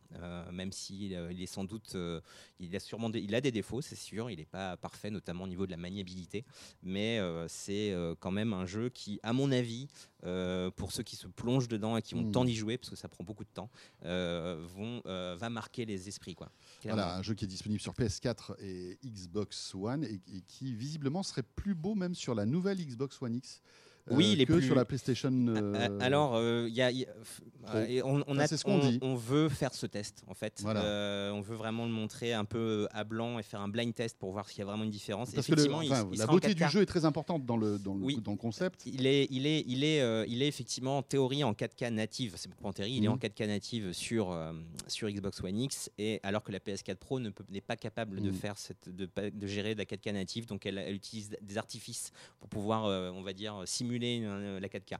Même 0.53 0.73
si 0.73 1.07
il 1.11 1.43
est 1.43 1.47
sans 1.47 1.65
doute, 1.65 1.93
euh, 1.95 2.21
il 2.59 2.75
a 2.75 2.81
sûrement, 2.81 3.11
des, 3.11 3.21
il 3.21 3.35
a 3.35 3.41
des 3.41 3.53
défauts, 3.53 3.81
c'est 3.83 3.95
sûr. 3.97 4.31
Il 4.31 4.39
n'est 4.39 4.45
pas 4.47 4.77
parfait, 4.77 5.11
notamment 5.11 5.45
au 5.45 5.49
niveau 5.49 5.67
de 5.67 5.71
la 5.71 5.77
maniabilité. 5.77 6.45
Mais 6.83 7.19
euh, 7.21 7.47
c'est 7.49 7.93
euh, 7.93 8.08
quand 8.21 8.31
même 8.31 8.53
un 8.53 8.67
jeu 8.67 8.89
qui, 8.89 9.19
à 9.23 9.33
mon 9.33 9.51
avis, 9.53 9.89
euh, 10.25 10.71
pour 10.71 10.93
ceux 10.93 11.03
qui 11.03 11.17
se 11.17 11.27
plongent 11.27 11.69
dedans 11.69 11.97
et 11.97 12.03
qui 12.03 12.15
ont 12.15 12.23
Mm. 12.23 12.27
le 12.27 12.33
temps 12.33 12.45
d'y 12.45 12.55
jouer, 12.57 12.77
parce 12.79 12.91
que 12.91 12.97
ça 12.97 13.09
prend 13.09 13.25
beaucoup 13.25 13.45
de 13.45 13.51
temps, 13.53 13.71
euh, 14.05 14.65
vont, 14.75 15.03
euh, 15.07 15.37
va 15.39 15.49
marquer 15.51 15.85
les 15.85 16.09
esprits, 16.09 16.35
quoi. 16.35 16.51
Clairement. 16.81 17.03
Voilà, 17.03 17.17
un 17.19 17.23
jeu 17.23 17.35
qui 17.35 17.45
est 17.45 17.49
disponible 17.49 17.81
sur 17.81 17.95
PS4 17.95 18.55
et 18.61 18.99
Xbox 19.05 19.75
One 19.75 20.05
et, 20.05 20.21
et 20.35 20.43
qui 20.47 20.75
visiblement 20.75 21.23
serait 21.23 21.43
plus 21.43 21.75
beau 21.75 21.95
même 21.95 22.15
sur 22.15 22.35
la 22.35 22.47
nouvelle 22.47 22.79
Xbox 22.79 23.21
One 23.23 23.37
X. 23.37 23.63
Oui, 24.11 24.33
euh, 24.33 24.37
les 24.37 24.47
que 24.47 24.53
plus- 24.55 24.67
sur 24.67 24.75
la 24.75 24.85
PlayStation. 24.85 25.31
euh, 25.33 25.75
Euh, 25.75 25.99
Alors, 26.01 26.35
euh, 26.37 26.67
il 26.69 26.75
y 26.75 26.83
a, 26.83 26.91
il 26.91 26.99
y 27.01 27.05
a- 27.05 27.75
euh, 27.75 27.87
et 27.87 28.03
on, 28.03 28.23
on 28.27 28.37
Ça, 28.37 28.43
a- 28.43 28.47
c'est 28.47 28.57
ce 28.57 28.65
qu'on 28.65 28.81
on- 28.81 28.91
dit. 28.91 28.99
on 29.03 29.15
veut 29.15 29.49
faire 29.49 29.75
ce 29.75 29.87
test, 29.87 30.23
en 30.27 30.35
fait. 30.35 30.61
Voilà. 30.63 30.83
Euh, 30.85 31.31
on 31.33 31.41
veut 31.41 31.57
vraiment 31.57 31.85
le 31.85 31.91
montrer 31.93 32.33
un 32.33 32.45
peu 32.45 32.89
à 32.93 33.05
blanc 33.05 33.39
et 33.39 33.43
faire 33.43 33.61
un 33.61 33.69
blind 33.69 33.95
test 33.95 34.17
pour 34.19 34.33
voir 34.33 34.49
s'il 34.49 34.59
y 34.61 34.63
a 34.63 34.65
vraiment 34.65 34.85
une 34.85 34.91
différence. 34.91 35.33
Parce 35.33 35.47
que 35.47 35.53
le- 35.53 35.59
Effectivement, 35.59 35.83
il- 35.83 35.93
enfin, 35.93 36.09
il 36.13 36.19
la 36.19 36.27
beauté 36.27 36.49
du 36.55 36.55
4K. 36.63 36.71
jeu 36.73 36.83
est 36.83 36.87
très 36.87 37.05
importante 37.05 37.45
dans 37.45 37.57
le, 37.57 37.79
dans 37.79 37.95
le, 37.95 38.05
Oui. 38.05 38.21
dans 38.23 38.33
le 38.33 38.37
concept. 38.39 38.87
Il 38.87 39.07
est, 39.07 39.27
il 39.31 39.47
est, 39.47 39.65
il 39.67 39.85
est, 39.85 40.01
euh, 40.01 40.25
il 40.29 40.43
est 40.43 40.49
effectivement 40.49 40.99
en 40.99 41.03
théorie 41.03 41.45
en 41.45 41.53
4K 41.53 41.91
native. 41.91 42.35
C'est 42.37 42.49
pas 42.55 42.69
en 42.69 42.73
théorie, 42.73 42.93
il 42.97 43.05
est 43.05 43.09
Mhm. 43.09 43.15
en 43.15 43.19
4K 43.19 43.47
native 43.47 43.93
sur 43.93 44.33
euh, 44.33 44.53
sur 44.87 45.09
Xbox 45.11 45.43
One 45.43 45.59
X 45.61 45.91
et 45.99 46.21
alors 46.23 46.43
que 46.43 46.53
la 46.53 46.61
PS4 46.61 46.99
Pro 46.99 47.21
ne 47.21 47.31
n'est 47.51 47.61
pas 47.61 47.77
capable 47.77 48.21
de 48.23 48.31
Mhm. 48.31 48.35
faire 48.37 48.57
cette, 48.59 48.89
de, 48.89 49.09
gérer 49.47 49.75
de 49.75 49.79
la 49.81 49.85
4K 49.85 50.13
native, 50.13 50.47
donc 50.47 50.65
elle, 50.67 50.79
elle 50.79 50.95
utilise 50.95 51.31
des 51.43 51.59
artifices 51.59 52.13
pour 52.41 52.49
pouvoir, 52.49 52.85
euh, 52.87 53.11
on 53.15 53.23
va 53.23 53.33
dire, 53.33 53.63
simuler 53.67 53.98
euh, 54.05 54.61
la 54.61 54.69
4K. 54.69 54.97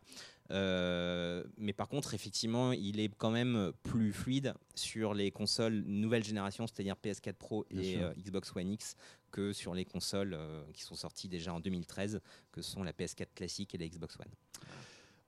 Euh, 0.51 1.45
mais 1.59 1.73
par 1.73 1.89
contre, 1.89 2.15
effectivement, 2.15 2.73
il 2.73 3.01
est 3.01 3.11
quand 3.17 3.31
même 3.31 3.73
plus 3.83 4.13
fluide 4.13 4.55
sur 4.75 5.13
les 5.15 5.31
consoles 5.31 5.83
nouvelle 5.87 6.25
génération, 6.25 6.67
c'est-à-dire 6.67 6.97
PS4 7.03 7.35
Pro 7.35 7.67
Bien 7.71 7.83
et 7.83 7.97
euh, 8.03 8.15
Xbox 8.15 8.55
One 8.57 8.71
X, 8.71 8.97
que 9.31 9.53
sur 9.53 9.75
les 9.75 9.85
consoles 9.85 10.33
euh, 10.35 10.63
qui 10.73 10.83
sont 10.83 10.95
sorties 10.95 11.29
déjà 11.29 11.53
en 11.53 11.61
2013, 11.61 12.21
que 12.51 12.63
sont 12.63 12.83
la 12.83 12.93
PS4 12.93 13.27
classique 13.35 13.75
et 13.75 13.79
la 13.79 13.87
Xbox 13.89 14.17
One. 14.19 14.33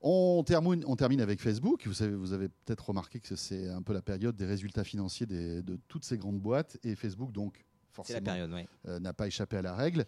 On 0.02 0.42
termine, 0.44 0.82
on 0.86 0.96
termine 0.96 1.20
avec 1.20 1.40
Facebook. 1.42 1.86
Vous, 1.86 1.92
savez, 1.92 2.14
vous 2.14 2.32
avez 2.32 2.48
peut-être 2.48 2.88
remarqué 2.88 3.20
que 3.20 3.36
c'est 3.36 3.68
un 3.68 3.82
peu 3.82 3.92
la 3.92 4.00
période 4.00 4.34
des 4.34 4.46
résultats 4.46 4.84
financiers 4.84 5.26
des- 5.26 5.62
de 5.62 5.78
toutes 5.88 6.04
ces 6.04 6.16
grandes 6.16 6.40
boîtes. 6.40 6.78
Et 6.82 6.94
Facebook, 6.94 7.32
donc, 7.32 7.66
forcément, 7.92 8.22
période, 8.22 8.52
ouais. 8.52 8.66
euh, 8.88 9.00
n'a 9.00 9.12
pas 9.12 9.26
échappé 9.26 9.56
à 9.56 9.62
la 9.62 9.74
règle. 9.74 10.04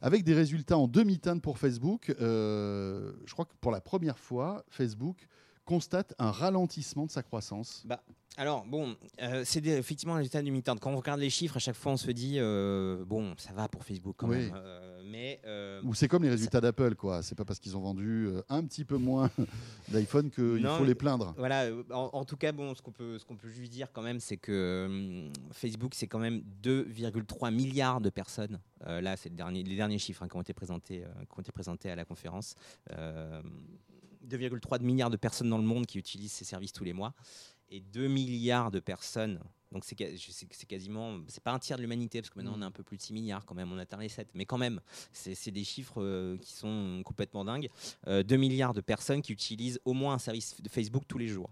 Avec 0.00 0.24
des 0.24 0.34
résultats 0.34 0.78
en 0.78 0.88
demi-teinte 0.88 1.42
pour 1.42 1.58
Facebook, 1.58 2.14
euh, 2.20 3.12
je 3.24 3.32
crois 3.32 3.44
que 3.44 3.54
pour 3.60 3.70
la 3.70 3.80
première 3.80 4.18
fois, 4.18 4.64
Facebook 4.68 5.26
constate 5.66 6.14
un 6.18 6.30
ralentissement 6.30 7.04
de 7.04 7.10
sa 7.10 7.22
croissance. 7.22 7.84
Alors, 8.38 8.66
bon, 8.66 8.94
euh, 9.22 9.42
c'est 9.46 9.64
effectivement 9.66 10.14
un 10.14 10.18
résultat 10.18 10.42
du 10.42 10.50
mi-temps. 10.50 10.76
Quand 10.76 10.92
on 10.92 10.96
regarde 10.96 11.20
les 11.20 11.30
chiffres, 11.30 11.56
à 11.56 11.58
chaque 11.58 11.74
fois, 11.74 11.92
on 11.92 11.96
se 11.96 12.10
dit, 12.10 12.36
euh, 12.38 13.02
bon, 13.06 13.34
ça 13.38 13.52
va 13.54 13.66
pour 13.66 13.82
Facebook 13.82 14.14
quand 14.18 14.28
Oui. 14.28 14.36
même. 14.36 14.52
Euh, 14.54 15.02
mais 15.10 15.40
Ou 15.84 15.94
c'est 15.94 16.06
comme 16.06 16.22
les 16.22 16.28
résultats 16.28 16.60
d'Apple, 16.60 16.96
quoi. 16.96 17.22
C'est 17.22 17.34
pas 17.34 17.46
parce 17.46 17.58
qu'ils 17.58 17.76
ont 17.76 17.80
vendu 17.80 18.28
un 18.50 18.62
petit 18.64 18.84
peu 18.84 18.96
moins 18.98 19.30
d'iPhone 19.88 20.30
qu'il 20.30 20.66
faut 20.66 20.84
les 20.84 20.94
plaindre. 20.94 21.34
Voilà, 21.38 21.70
en, 21.90 22.10
en 22.12 22.24
tout 22.26 22.36
cas, 22.36 22.52
bon, 22.52 22.74
ce 22.74 22.82
qu'on 22.82 22.92
peut, 22.92 23.18
qu'on 23.26 23.36
peut 23.36 23.48
juste 23.48 23.72
dire 23.72 23.90
quand 23.92 24.02
même, 24.02 24.20
c'est 24.20 24.36
que 24.36 25.30
Facebook, 25.52 25.94
c'est 25.94 26.06
quand 26.06 26.18
même 26.18 26.42
2,3 26.62 27.54
milliards 27.54 28.00
de 28.02 28.10
personnes. 28.10 28.60
Là, 28.84 29.16
c'est 29.16 29.30
le 29.30 29.36
dernier, 29.36 29.62
les 29.62 29.76
derniers 29.76 29.98
chiffres 29.98 30.22
hein, 30.22 30.28
qui, 30.28 30.36
ont 30.36 30.42
été 30.42 30.52
présentés, 30.52 31.00
qui 31.00 31.38
ont 31.38 31.40
été 31.40 31.52
présentés 31.52 31.90
à 31.90 31.96
la 31.96 32.04
conférence. 32.04 32.54
Euh, 34.32 34.36
2,3 34.36 34.82
milliards 34.82 35.10
de 35.10 35.16
personnes 35.16 35.50
dans 35.50 35.58
le 35.58 35.64
monde 35.64 35.86
qui 35.86 35.98
utilisent 35.98 36.32
ces 36.32 36.44
services 36.44 36.72
tous 36.72 36.84
les 36.84 36.92
mois. 36.92 37.14
Et 37.68 37.80
2 37.80 38.06
milliards 38.08 38.70
de 38.70 38.80
personnes. 38.80 39.40
Donc 39.72 39.84
c'est 39.84 39.96
quasiment, 40.66 41.18
c'est 41.26 41.42
pas 41.42 41.52
un 41.52 41.58
tiers 41.58 41.76
de 41.76 41.82
l'humanité 41.82 42.20
parce 42.20 42.30
que 42.30 42.38
maintenant 42.38 42.54
on 42.56 42.62
a 42.62 42.66
un 42.66 42.70
peu 42.70 42.84
plus 42.84 42.96
de 42.96 43.02
6 43.02 43.12
milliards 43.12 43.44
quand 43.44 43.56
même, 43.56 43.72
on 43.72 43.78
atteint 43.78 43.98
les 43.98 44.08
7. 44.08 44.28
Mais 44.34 44.44
quand 44.44 44.58
même, 44.58 44.80
c'est 45.12 45.34
c'est 45.34 45.50
des 45.50 45.64
chiffres 45.64 46.00
euh, 46.00 46.38
qui 46.38 46.52
sont 46.52 47.02
complètement 47.04 47.44
dingues. 47.44 47.68
Euh, 48.06 48.22
2 48.22 48.36
milliards 48.36 48.74
de 48.74 48.80
personnes 48.80 49.22
qui 49.22 49.32
utilisent 49.32 49.80
au 49.84 49.92
moins 49.92 50.14
un 50.14 50.18
service 50.18 50.60
de 50.62 50.68
Facebook 50.68 51.02
tous 51.08 51.18
les 51.18 51.26
jours. 51.26 51.50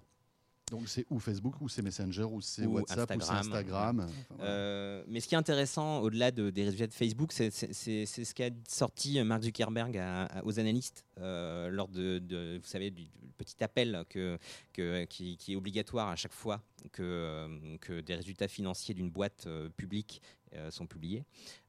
Donc 0.79 0.89
c'est 0.89 1.07
ou 1.11 1.19
Facebook, 1.19 1.55
ou 1.61 1.69
c'est 1.69 1.83
Messenger, 1.83 2.25
ou 2.25 2.41
c'est 2.41 2.67
WhatsApp, 2.67 3.11
ou 3.17 3.21
c'est 3.21 3.31
Instagram. 3.31 4.01
Instagram. 4.01 4.01
Enfin, 4.01 4.35
voilà. 4.39 4.45
Euh, 4.51 5.05
mais 5.09 5.21
ce 5.21 5.29
qui 5.29 5.35
est 5.35 5.39
intéressant, 5.39 6.01
au-delà 6.01 6.31
de- 6.31 6.51
des 6.51 6.65
résultats 6.65 6.87
de 6.87 6.93
Facebook, 6.93 7.33
c'est- 7.33 7.51
ce 7.51 8.35
qu'a 8.35 8.51
sorti 8.69 9.23
Mark 9.23 9.43
Zuckerberg 9.43 9.97
à- 9.97 10.25
à- 10.25 10.45
aux 10.45 10.59
analystes 10.59 11.05
euh, 11.21 11.71
lors 11.71 11.89
de, 11.89 12.19
de- 12.19 12.59
vous 12.63 12.69
savez, 12.69 12.91
du, 12.91 13.07
petit 13.37 13.63
appel 13.65 14.05
que, 14.09 14.39
que- 14.73 15.05
qui, 15.07 15.37
qui 15.37 15.53
est 15.55 15.57
obligatoire 15.57 16.09
à 16.09 16.17
chaque 16.17 16.33
fois 16.33 16.63
que, 16.93 17.03
euh, 17.03 17.77
que 17.81 18.01
des 18.01 18.15
résultats 18.15 18.47
financiers 18.49 18.95
d'une 18.95 19.11
boîte 19.11 19.45
euh, 19.47 19.69
publique 19.77 20.23
euh, 20.23 20.44
sont 20.71 20.87
publiés. 20.87 21.25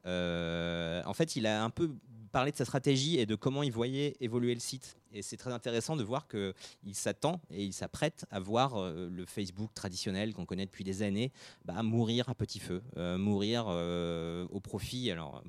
Euh, 0.05 1.01
en 1.05 1.13
fait, 1.13 1.35
il 1.35 1.45
a 1.47 1.63
un 1.63 1.69
peu 1.69 1.91
parlé 2.31 2.51
de 2.51 2.57
sa 2.57 2.65
stratégie 2.65 3.17
et 3.17 3.25
de 3.25 3.35
comment 3.35 3.63
il 3.63 3.71
voyait 3.71 4.17
évoluer 4.19 4.53
le 4.53 4.59
site. 4.59 4.97
Et 5.13 5.21
c'est 5.21 5.37
très 5.37 5.53
intéressant 5.53 5.95
de 5.95 6.03
voir 6.03 6.27
qu'il 6.27 6.53
s'attend 6.93 7.39
et 7.49 7.63
il 7.63 7.71
s'apprête 7.71 8.25
à 8.29 8.41
voir 8.41 8.75
euh, 8.75 9.07
le 9.09 9.25
Facebook 9.25 9.73
traditionnel 9.73 10.33
qu'on 10.33 10.45
connaît 10.45 10.65
depuis 10.65 10.83
des 10.83 11.01
années 11.01 11.31
bah, 11.63 11.81
mourir 11.81 12.27
à 12.27 12.35
petit 12.35 12.59
feu, 12.59 12.81
euh, 12.97 13.17
mourir 13.17 13.67
euh, 13.69 14.45
au 14.49 14.59
profit. 14.59 15.09
Alors, 15.11 15.41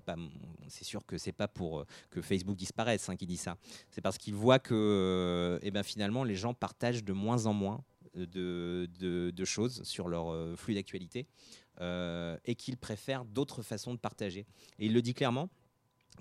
c'est 0.69 0.85
sûr 0.85 1.05
que 1.05 1.19
c'est 1.19 1.33
pas 1.33 1.49
pour 1.49 1.81
euh, 1.81 1.87
que 2.11 2.23
Facebook 2.23 2.57
disparaisse 2.57 3.09
hein, 3.09 3.17
qui 3.17 3.27
dit 3.27 3.37
ça. 3.37 3.57
C'est 3.91 4.01
parce 4.01 4.17
qu'il 4.17 4.35
voit 4.35 4.61
que, 4.61 4.73
euh, 4.73 5.59
eh 5.63 5.73
ben, 5.73 5.83
finalement, 5.83 6.23
les 6.23 6.37
gens 6.37 6.55
partagent 6.55 7.03
de 7.03 7.13
moins 7.13 7.47
en 7.47 7.53
moins 7.53 7.83
euh, 8.17 8.27
de, 8.27 9.33
de- 9.33 9.45
choses 9.45 9.83
sur 9.83 10.09
leur 10.09 10.33
euh, 10.33 10.55
flux 10.57 10.75
d'actualité 10.75 11.21
euh, 11.21 11.66
et 11.81 12.55
qu'ils 12.55 12.77
préfèrent 12.77 13.25
d'autres 13.25 13.63
façons 13.63 13.93
de 13.95 13.99
partager. 13.99 14.47
Et 14.79 14.87
il 14.87 14.93
le 14.95 15.03
dit 15.03 15.15
clairement 15.15 15.49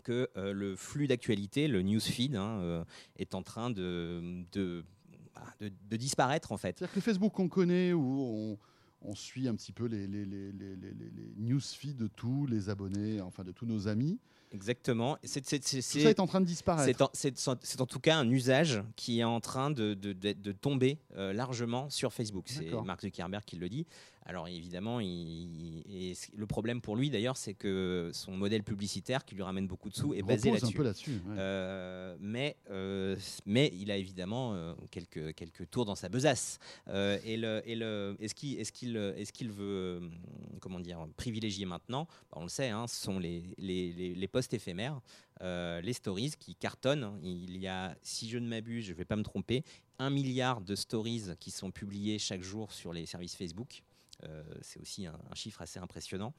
que 0.03 0.29
euh, 0.35 0.51
le 0.51 0.75
flux 0.75 1.07
d'actualité, 1.07 1.67
le 1.69 1.81
newsfeed, 1.81 2.35
hein, 2.35 2.59
euh, 2.61 2.83
est 3.17 3.33
en 3.33 3.41
train 3.43 3.69
de, 3.69 4.43
de, 4.51 4.83
bah, 5.33 5.41
de- 5.61 5.71
de 5.89 5.95
disparaître 5.97 6.51
en 6.51 6.57
fait. 6.57 6.77
C'est-à-dire 6.77 6.93
que 6.93 6.99
Facebook 7.01 7.31
qu'on 7.33 7.47
connaît, 7.47 7.93
où 7.93 8.21
on, 8.21 8.57
on 9.09 9.15
suit 9.15 9.47
un 9.47 9.55
petit 9.55 9.71
peu 9.71 9.85
les, 9.85 10.05
les, 10.07 10.25
newsfeeds 11.37 11.93
de 11.93 12.07
tous 12.07 12.45
les 12.47 12.69
abonnés, 12.69 13.21
enfin 13.21 13.43
de 13.43 13.51
tous 13.51 13.65
nos 13.65 13.87
amis, 13.87 14.19
Exactement. 14.51 15.17
C'est- 15.23 15.43
c'est- 15.45 15.61
c'est- 15.63 15.81
tout 15.99 16.03
ça 16.03 16.09
est 16.11 16.19
en 16.21 16.27
train 16.27 16.39
de 16.39 16.45
disparaître. 16.45 17.09
C'est 17.13 17.81
en, 17.81 17.85
tout 17.85 17.99
cas 17.99 18.15
un 18.17 18.29
usage 18.29 18.81
qui 18.95 19.19
est 19.19 19.23
en 19.25 19.41
train 19.41 19.69
de, 19.69 19.95
de- 19.95 20.13
de- 20.13 20.31
de 20.31 20.51
tomber 20.53 20.97
euh, 21.17 21.33
largement 21.33 21.89
sur 21.89 22.13
Facebook. 22.13 22.45
C'est. 22.47 22.71
Mark 22.85 23.01
Zuckerberg 23.01 23.43
qui 23.43 23.57
le 23.57 23.67
dit. 23.67 23.85
Alors 24.27 24.47
évidemment, 24.47 24.99
il- 24.99 25.83
et 25.87 26.15
c- 26.15 26.31
le 26.35 26.47
problème 26.47 26.81
pour 26.81 26.95
lui 26.95 27.11
d'ailleurs, 27.11 27.37
c'est 27.37 27.53
que 27.53 28.09
son 28.11 28.31
modèle 28.31 28.63
publicitaire 28.63 29.23
qui 29.23 29.35
lui 29.35 29.43
ramène 29.43 29.67
beaucoup 29.67 29.89
de 29.89 29.95
sous 29.95 30.15
est 30.15 30.23
basé 30.23 30.49
là-dessus. 30.51 30.73
peu 30.77 30.83
là-dessus. 30.83 31.11
ouais. 31.27 31.35
Euh, 31.37 32.15
mais, 32.19 32.57
euh, 32.71 33.15
mais 33.45 33.71
il 33.79 33.91
a 33.91 33.97
évidemment 33.97 34.55
euh, 34.55 34.73
quelques, 34.89 35.35
quelques 35.35 35.69
tours 35.69 35.85
dans 35.85 35.93
sa 35.93 36.09
besace. 36.09 36.57
Et 36.87 37.37
le, 37.37 37.61
et 37.65 37.75
le, 37.75 38.15
est-ce 38.19 38.33
qu'il 38.33 38.59
est 38.59 38.71
qu'il, 38.71 38.97
est 38.97 39.31
qu'il 39.31 39.51
veut 39.51 40.01
comment 40.59 40.79
dire, 40.79 41.05
privilégier 41.17 41.65
maintenant 41.67 42.05
Bah, 42.31 42.37
On 42.37 42.43
le 42.43 42.49
sait, 42.49 42.69
hein, 42.69 42.87
ce 42.87 42.99
sont 43.03 43.19
les, 43.19 43.43
les, 43.59 43.93
les, 43.93 44.15
les 44.15 44.27
posts 44.27 44.55
éphémères, 44.55 44.99
les 45.41 45.93
stories 45.93 46.33
qui 46.39 46.55
cartonnent. 46.55 47.19
Il 47.21 47.57
y 47.57 47.67
a, 47.67 47.95
si 48.01 48.27
je 48.27 48.39
ne 48.39 48.47
m'abuse, 48.47 48.85
je 48.85 48.91
ne 48.93 48.97
vais 48.97 49.05
pas 49.05 49.15
me 49.17 49.23
tromper, 49.23 49.63
un 49.99 50.09
milliard 50.09 50.61
de 50.61 50.73
stories 50.75 51.25
qui 51.39 51.51
sont 51.51 51.69
publiées 51.69 52.17
chaque 52.17 52.41
jour 52.41 52.71
sur 52.73 52.91
les 52.91 53.05
services 53.05 53.35
Facebook. 53.35 53.83
Euh, 54.23 54.43
c'est 54.61 54.79
aussi 54.79 55.05
un, 55.05 55.19
chiffre 55.33 55.61
assez 55.61 55.79
impressionnant. 55.79 56.33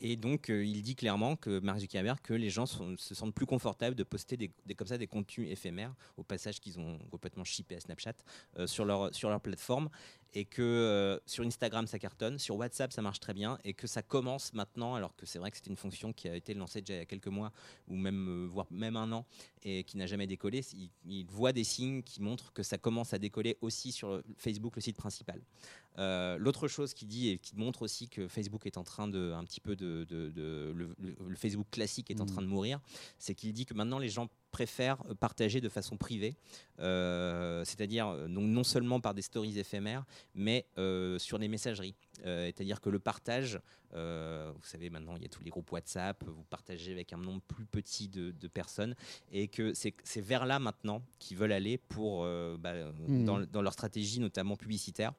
Et 0.00 0.16
donc, 0.16 0.50
euh, 0.50 0.62
il 0.62 0.82
dit 0.82 0.94
clairement 0.94 1.36
que 1.36 1.58
Mark 1.60 1.78
Zuckerberg, 1.78 2.18
que 2.20 2.34
les 2.34 2.50
gens 2.50 2.66
se 2.66 3.14
sentent 3.14 3.34
plus 3.34 3.46
confortables 3.46 3.96
de 3.96 4.02
poster 4.02 4.36
des, 4.36 4.50
comme 4.74 4.88
ça 4.88 4.98
des 4.98 5.06
contenus 5.06 5.50
éphémères, 5.50 5.94
au 6.18 6.22
passage 6.22 6.60
qu'ils 6.60 6.78
ont 6.78 6.98
complètement 7.10 7.44
chippé 7.44 7.76
à 7.76 7.80
Snapchat, 7.80 8.12
euh, 8.58 8.66
sur, 8.66 8.84
leur, 8.84 9.14
sur 9.14 9.30
leur 9.30 9.40
plateforme, 9.40 9.88
et 10.34 10.44
que 10.44 11.18
sur 11.24 11.44
Instagram 11.44 11.86
ça 11.86 11.98
cartonne, 11.98 12.38
sur 12.40 12.56
WhatsApp 12.56 12.92
ça 12.92 13.00
marche 13.00 13.20
très 13.20 13.32
bien, 13.32 13.56
et 13.64 13.72
que 13.72 13.86
ça 13.86 14.02
commence 14.02 14.52
maintenant, 14.52 14.96
alors 14.96 15.14
que 15.16 15.24
c'est 15.24 15.38
vrai 15.38 15.50
que 15.50 15.56
c'était 15.56 15.70
une 15.70 15.76
fonction 15.76 16.12
qui 16.12 16.28
a 16.28 16.34
été 16.34 16.52
lancée 16.52 16.80
déjà 16.80 16.94
il 16.94 16.98
y 16.98 17.02
a 17.02 17.06
quelques 17.06 17.28
mois, 17.28 17.52
ou 17.86 17.96
même, 17.96 18.46
voire 18.46 18.66
même 18.70 18.96
un 18.96 19.12
an, 19.12 19.24
et 19.62 19.84
qui 19.84 19.96
n'a 19.96 20.06
jamais 20.06 20.26
décollé. 20.26 20.60
Il, 20.74 20.90
il 21.06 21.26
voit 21.26 21.52
des 21.52 21.64
signes 21.64 22.02
qui 22.02 22.20
montrent 22.20 22.52
que 22.52 22.64
ça 22.64 22.76
commence 22.76 23.14
à 23.14 23.18
décoller 23.18 23.56
aussi 23.62 23.92
sur 23.92 24.22
Facebook, 24.36 24.76
le 24.76 24.82
site 24.82 24.96
principal. 24.96 25.40
Euh, 25.98 26.36
L'autre 26.38 26.66
chose 26.68 26.92
qu'il 26.92 27.06
dit 27.08 27.28
et 27.28 27.38
qui 27.38 27.54
montre 27.56 27.82
aussi 27.82 28.08
que 28.08 28.26
Facebook 28.26 28.66
est 28.66 28.78
en 28.78 28.82
train 28.84 29.06
de 29.06 29.32
un 29.32 29.44
petit 29.44 29.60
peu 29.60 29.76
de, 29.76 30.04
de- 30.08 30.30
de- 30.30 30.72
le, 30.74 31.36
Facebook 31.36 31.66
classique 31.70 32.10
est 32.10 32.20
en 32.20 32.26
train 32.26 32.42
de 32.42 32.46
mourir, 32.48 32.80
c'est 33.18 33.34
qu'il 33.34 33.52
dit 33.52 33.64
que 33.66 33.74
maintenant 33.74 33.98
les 33.98 34.08
gens 34.08 34.28
préfèrent 34.50 34.98
partager 35.20 35.60
de 35.60 35.68
façon 35.68 35.96
privée, 35.96 36.36
euh, 36.80 37.64
c'est-à-dire 37.64 38.08
euh, 38.08 38.28
non 38.28 38.62
seulement 38.64 39.00
par 39.00 39.14
des 39.14 39.22
stories 39.22 39.58
éphémères, 39.58 40.04
mais 40.34 40.66
euh, 40.78 41.18
sur 41.18 41.38
les 41.38 41.48
messageries. 41.48 41.94
Euh, 42.24 42.46
c'est-à-dire 42.46 42.80
que 42.80 42.88
le 42.90 42.98
partage, 42.98 43.60
vous 43.92 44.64
savez 44.64 44.90
maintenant 44.90 45.14
il 45.16 45.22
y 45.22 45.26
a 45.26 45.28
tous 45.28 45.42
les 45.44 45.50
groupes 45.50 45.70
WhatsApp, 45.70 46.24
vous 46.26 46.42
partagez 46.50 46.90
avec 46.92 47.12
un 47.12 47.16
nombre 47.18 47.40
plus 47.42 47.64
petit 47.66 48.08
de, 48.08 48.32
de 48.32 48.48
personnes, 48.48 48.94
et 49.32 49.46
que 49.48 49.72
c'est 49.74 49.94
vers 50.20 50.46
là 50.46 50.58
maintenant 50.58 51.02
qu'ils 51.20 51.36
veulent 51.36 51.52
aller 51.52 51.78
pour 51.78 52.22
bah, 52.58 52.74
Mhm. 53.06 53.24
dans, 53.24 53.40
dans 53.40 53.62
leur 53.62 53.72
stratégie 53.72 54.18
notamment 54.20 54.56
publicitaire 54.56 55.12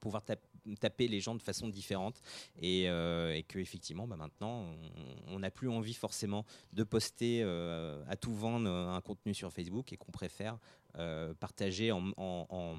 pouvoir 0.00 0.24
tap- 0.24 0.40
taper 0.80 1.08
les 1.08 1.20
gens 1.20 1.34
de 1.34 1.42
façon 1.42 1.68
différente. 1.68 2.20
Et, 2.60 2.88
euh, 2.88 3.34
et 3.34 3.42
que 3.42 3.58
effectivement 3.58 4.06
bah, 4.06 4.16
maintenant 4.16 4.66
on- 5.28 5.38
n'a 5.38 5.50
plus 5.50 5.68
envie 5.70 5.94
forcément 5.94 6.44
de 6.72 6.82
poster 6.84 7.40
euh, 7.42 8.02
à 8.08 8.16
tout 8.16 8.34
vent 8.34 8.62
euh, 8.64 8.88
un 8.88 9.00
contenu 9.00 9.32
sur 9.34 9.50
Facebook 9.52 9.92
et 9.92 9.96
qu'on 9.96 10.12
préfère 10.12 10.58
euh, 10.96 11.34
partager 11.34 11.92
en, 11.92 12.78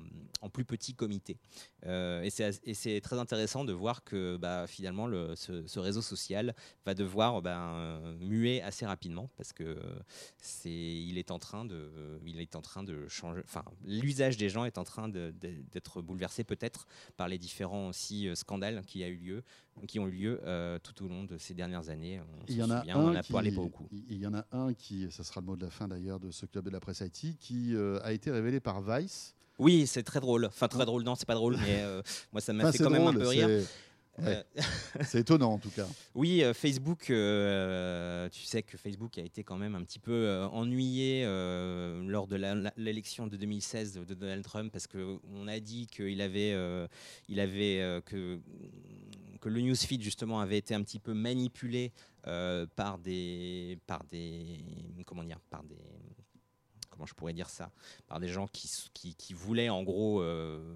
plus 0.53 0.65
petit 0.65 0.93
comité. 0.93 1.37
Euh, 1.85 2.21
et 2.23 2.73
c'est 2.73 3.01
très 3.01 3.17
intéressant 3.17 3.63
de 3.63 3.73
voir 3.73 4.03
que 4.03 4.37
bah, 4.37 4.67
finalement 4.67 5.07
le- 5.07 5.35
ce, 5.35 5.79
réseau 5.79 6.01
social 6.01 6.53
va 6.85 6.93
devoir 6.93 7.41
euh, 7.45 8.17
muer 8.19 8.61
assez 8.61 8.85
rapidement 8.85 9.29
parce 9.37 9.53
que 9.53 9.77
il 10.65 11.17
est 11.17 11.31
en 11.31 11.39
train 11.39 11.65
de 11.65 12.19
il 12.25 12.39
est 12.39 12.55
en 12.55 12.61
train 12.61 12.83
de 12.83 13.07
changer 13.07 13.41
l'usage 13.83 14.37
des 14.37 14.49
gens 14.49 14.65
est 14.65 14.77
en 14.77 14.83
train 14.83 15.09
d'être 15.09 16.01
bouleversé 16.01 16.43
peut-être 16.43 16.87
par 17.17 17.27
les 17.27 17.37
différents 17.37 17.87
aussi 17.87 18.27
euh, 18.27 18.35
scandales 18.35 18.83
qui 18.85 19.03
a 19.03 19.07
eu 19.07 19.15
lieu 19.15 19.43
qui 19.87 19.99
ont 19.99 20.07
eu 20.07 20.11
lieu 20.11 20.41
euh, 20.45 20.77
tout 20.83 21.03
au 21.03 21.07
long 21.07 21.23
de 21.23 21.37
ces 21.37 21.53
dernières 21.53 21.89
années 21.89 22.19
on 22.19 22.45
Il 22.47 22.55
y 22.57 22.63
en 22.63 22.69
a 22.69 22.79
souvient, 22.81 22.97
on 22.97 23.05
en 23.05 23.07
un 23.09 23.15
a 23.15 23.23
qui, 23.23 23.31
parlé 23.31 23.51
beaucoup 23.51 23.87
il 23.91 24.17
y 24.19 24.27
en 24.27 24.33
a 24.33 24.45
un 24.51 24.73
qui, 24.73 25.09
ça 25.11 25.23
sera 25.23 25.41
le 25.41 25.47
mot 25.47 25.55
de 25.55 25.65
la 25.65 25.71
fin 25.71 25.87
d'ailleurs 25.87 26.19
de 26.19 26.29
ce 26.31 26.45
club 26.45 26.65
de 26.65 26.69
la 26.69 26.79
presse 26.79 26.99
IT, 27.01 27.37
qui 27.39 27.75
euh, 27.75 27.99
a 28.03 28.11
été 28.13 28.29
révélé 28.31 28.59
par 28.59 28.81
Vice. 28.81 29.33
oui 29.59 29.87
c'est 29.87 30.03
très 30.03 30.19
drôle 30.19 30.45
enfin 30.45 30.67
très 30.67 30.85
drôle 30.85 31.03
non 31.03 31.15
c'est 31.15 31.25
pas 31.27 31.35
drôle 31.35 31.57
mais 31.57 31.81
euh, 31.81 32.01
moi 32.31 32.41
ça 32.41 32.53
m'a 32.53 32.63
Enfin, 32.63 32.71
fait 32.73 32.83
quand 32.83 32.89
même 32.89 33.07
un 33.07 33.13
peu 33.13 33.27
rire 33.27 33.47
c'est- 33.47 33.67
ouais. 34.23 34.43
C'est 35.03 35.21
étonnant 35.21 35.53
en 35.53 35.57
tout 35.57 35.69
cas. 35.69 35.87
Oui, 36.13 36.43
euh, 36.43 36.53
Facebook, 36.53 37.09
euh, 37.09 38.27
tu 38.29 38.43
sais 38.43 38.61
que 38.61 38.77
Facebook 38.77 39.17
a 39.17 39.21
été 39.21 39.41
quand 39.43 39.55
même 39.57 39.73
un 39.73 39.83
petit 39.83 39.99
peu 39.99 40.11
euh, 40.11 40.45
ennuyé 40.49 41.23
lors 42.07 42.27
de 42.27 42.35
l'élection 42.77 43.25
de 43.27 43.37
2016 43.37 43.93
de 44.05 44.13
Donald 44.13 44.43
Trump 44.43 44.71
parce 44.71 44.85
qu'on 44.85 45.47
a 45.47 45.59
dit 45.61 45.87
qu'il 45.87 46.19
avait, 46.21 46.53
il 47.29 47.39
avait 47.39 48.01
que, 48.05 48.37
que 49.41 49.49
le 49.49 49.59
newsfeed 49.59 50.01
justement 50.01 50.39
avait 50.39 50.57
été 50.57 50.73
un 50.75 50.81
petit 50.83 50.99
peu 50.99 51.13
manipulé 51.13 51.91
euh, 52.27 52.65
par 52.75 52.97
des, 52.99 53.77
par 53.87 54.03
des, 54.05 54.63
comment 55.05 55.23
dire, 55.23 55.39
par 55.49 55.63
des 55.63 55.75
comment 56.89 57.05
je 57.05 57.13
pourrais 57.13 57.33
dire 57.33 57.49
ça, 57.49 57.71
par 58.07 58.19
des 58.19 58.27
gens 58.27 58.47
qui, 58.47 58.69
qui, 58.93 59.15
qui 59.15 59.33
voulaient 59.33 59.69
en 59.69 59.81
gros 59.83 60.21
euh, 60.21 60.75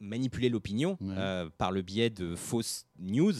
manipuler 0.00 0.48
l'opinion 0.50 0.96
Ouais. 1.00 1.14
euh, 1.16 1.50
par 1.58 1.72
le 1.72 1.82
biais 1.82 2.10
de 2.10 2.36
fausses 2.36 2.86
news 2.98 3.32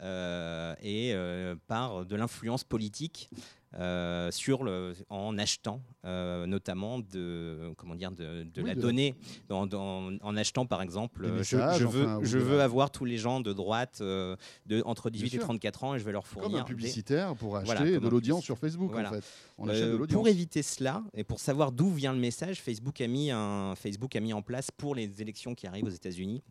euh, 0.00 0.74
et 0.82 1.14
euh, 1.14 1.54
par 1.68 2.04
de 2.04 2.16
l'influence 2.16 2.64
politique. 2.64 3.30
Euh, 3.78 4.30
sur 4.30 4.64
le, 4.64 4.94
en 5.08 5.38
achetant 5.38 5.80
euh, 6.04 6.46
notamment 6.46 6.98
de 6.98 7.72
comment 7.76 7.94
dire 7.94 8.10
de, 8.10 8.42
de 8.42 8.60
Oui, 8.62 8.68
la 8.68 8.74
de- 8.74 8.80
donnée 8.80 9.14
dans- 9.48 9.66
dans- 9.66 10.12
en 10.20 10.36
achetant 10.36 10.66
par 10.66 10.82
exemple 10.82 11.24
euh, 11.24 11.38
messages, 11.38 11.78
je, 11.78 11.84
je 11.84 11.86
veux 11.88 12.04
enfin, 12.06 12.20
je 12.22 12.38
veux 12.38 12.60
avoir 12.60 12.90
tous 12.90 13.04
les 13.04 13.16
gens 13.16 13.40
de 13.40 13.52
droite 13.52 13.98
euh, 14.02 14.36
de 14.66 14.82
entre 14.84 15.08
18 15.10 15.26
et 15.26 15.30
sûr. 15.30 15.40
34 15.42 15.84
ans 15.84 15.94
et 15.94 15.98
je 15.98 16.04
vais 16.04 16.12
leur 16.12 16.24
Comme 16.28 16.42
fournir 16.42 16.58
un 16.58 16.62
des- 16.64 16.68
publicitaire 16.68 17.34
pour 17.34 17.56
acheter 17.56 17.74
Voilà, 17.74 17.98
de 17.98 18.08
l'audience 18.08 18.44
sur 18.44 18.58
Facebook 18.58 18.90
Voilà. 18.92 19.08
en 19.10 19.12
fait. 19.14 19.24
On 19.58 19.68
achète 19.68 19.84
de 19.90 19.96
l'audience. 19.96 20.16
pour 20.18 20.28
éviter 20.28 20.62
cela 20.62 21.02
et 21.14 21.24
pour 21.24 21.40
savoir 21.40 21.72
d'où 21.72 21.88
vient 21.90 22.12
le 22.12 22.18
message, 22.20 22.60
Facebook 22.60 23.00
a 23.00 23.06
mis 23.06 23.30
un 23.30 23.74
Facebook 23.76 24.14
a 24.16 24.20
mis 24.20 24.32
en 24.32 24.42
place 24.42 24.70
pour 24.70 24.94
les 24.94 25.22
élections 25.22 25.54
qui 25.54 25.66
arrivent 25.66 25.84
aux 25.86 25.88
États-Unis 25.88 26.42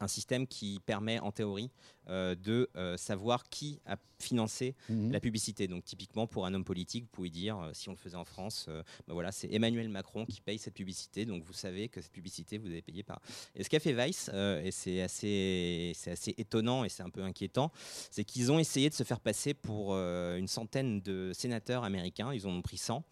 un 0.00 0.08
système 0.08 0.46
qui 0.46 0.80
permet 0.84 1.18
en 1.20 1.30
théorie 1.30 1.70
euh, 2.08 2.34
de 2.34 2.68
euh, 2.76 2.96
savoir 2.96 3.44
qui 3.48 3.78
a 3.86 3.96
financé 4.18 4.74
Mhm. 4.88 5.12
la 5.12 5.20
publicité. 5.20 5.68
Donc 5.68 5.84
typiquement 5.84 6.26
pour 6.26 6.44
un 6.46 6.52
homme 6.54 6.64
politique, 6.64 7.04
vous 7.04 7.10
pouvez 7.10 7.30
dire, 7.30 7.58
euh, 7.58 7.70
si 7.72 7.88
on 7.88 7.92
le 7.92 7.98
faisait 7.98 8.16
en 8.16 8.24
France, 8.24 8.68
ben 9.06 9.14
voilà, 9.14 9.30
c'est 9.32 9.50
Emmanuel 9.52 9.88
Macron 9.88 10.26
qui 10.26 10.40
paye 10.40 10.58
cette 10.58 10.74
publicité. 10.74 11.24
Donc 11.24 11.44
vous 11.44 11.52
savez 11.52 11.88
que 11.88 12.00
cette 12.00 12.12
publicité, 12.12 12.58
vous 12.58 12.66
avez 12.66 12.82
payé 12.82 13.02
par. 13.02 13.20
Et 13.54 13.62
ce 13.62 13.68
qu'a 13.70 13.80
fait 13.80 13.92
Vice, 13.92 14.28
et 14.28 14.70
c'est 14.70 15.02
assez, 15.02 15.92
assez 16.06 16.34
étonnant 16.38 16.84
et 16.84 16.88
c'est 16.88 17.02
un 17.02 17.10
peu 17.10 17.22
inquiétant, 17.22 17.70
c'est 18.10 18.24
qu'ils 18.24 18.50
ont 18.50 18.58
essayé 18.58 18.88
de 18.88 18.94
se 18.94 19.04
faire 19.04 19.20
passer 19.20 19.54
pour 19.54 19.94
une 19.96 20.48
centaine 20.48 21.00
de 21.00 21.32
sénateurs 21.34 21.84
américains. 21.84 22.32
Ils 22.32 22.46
en 22.46 22.50
ont 22.50 22.62
pris 22.62 22.78
100. 22.78 23.04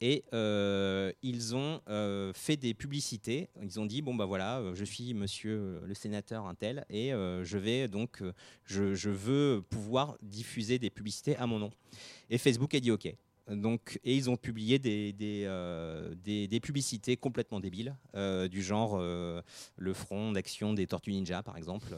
Et 0.00 0.24
euh, 0.34 1.12
ils 1.22 1.54
ont 1.54 1.80
euh, 1.88 2.32
fait 2.34 2.56
des 2.56 2.74
publicités. 2.74 3.48
Ils 3.62 3.78
ont 3.80 3.86
dit 3.86 4.02
bon 4.02 4.14
bah 4.14 4.26
voilà, 4.26 4.58
euh, 4.58 4.74
je 4.74 4.84
suis 4.84 5.14
Monsieur 5.14 5.80
le 5.86 5.94
sénateur 5.94 6.46
un 6.46 6.54
tel 6.54 6.84
et 6.90 7.12
euh, 7.12 7.44
je 7.44 7.58
vais 7.58 7.88
donc 7.88 8.22
je, 8.64 8.94
je 8.94 9.10
veux 9.10 9.62
pouvoir 9.68 10.16
diffuser 10.22 10.78
des 10.78 10.90
publicités 10.90 11.36
à 11.36 11.46
mon 11.46 11.58
nom. 11.58 11.70
Et 12.28 12.38
Facebook 12.38 12.74
a 12.74 12.80
dit 12.80 12.90
OK. 12.90 13.14
Donc, 13.50 14.00
et 14.04 14.16
ils 14.16 14.30
ont 14.30 14.36
publié 14.38 14.78
des, 14.78 15.12
des, 15.12 15.46
des, 16.24 16.48
des 16.48 16.60
publicités 16.60 17.18
complètement 17.18 17.60
débiles, 17.60 17.94
du 18.50 18.62
genre 18.62 18.98
le 18.98 19.92
front 19.92 20.32
d'action 20.32 20.72
des 20.72 20.86
Tortues 20.86 21.12
Ninja, 21.12 21.42
par 21.42 21.58
exemple, 21.58 21.88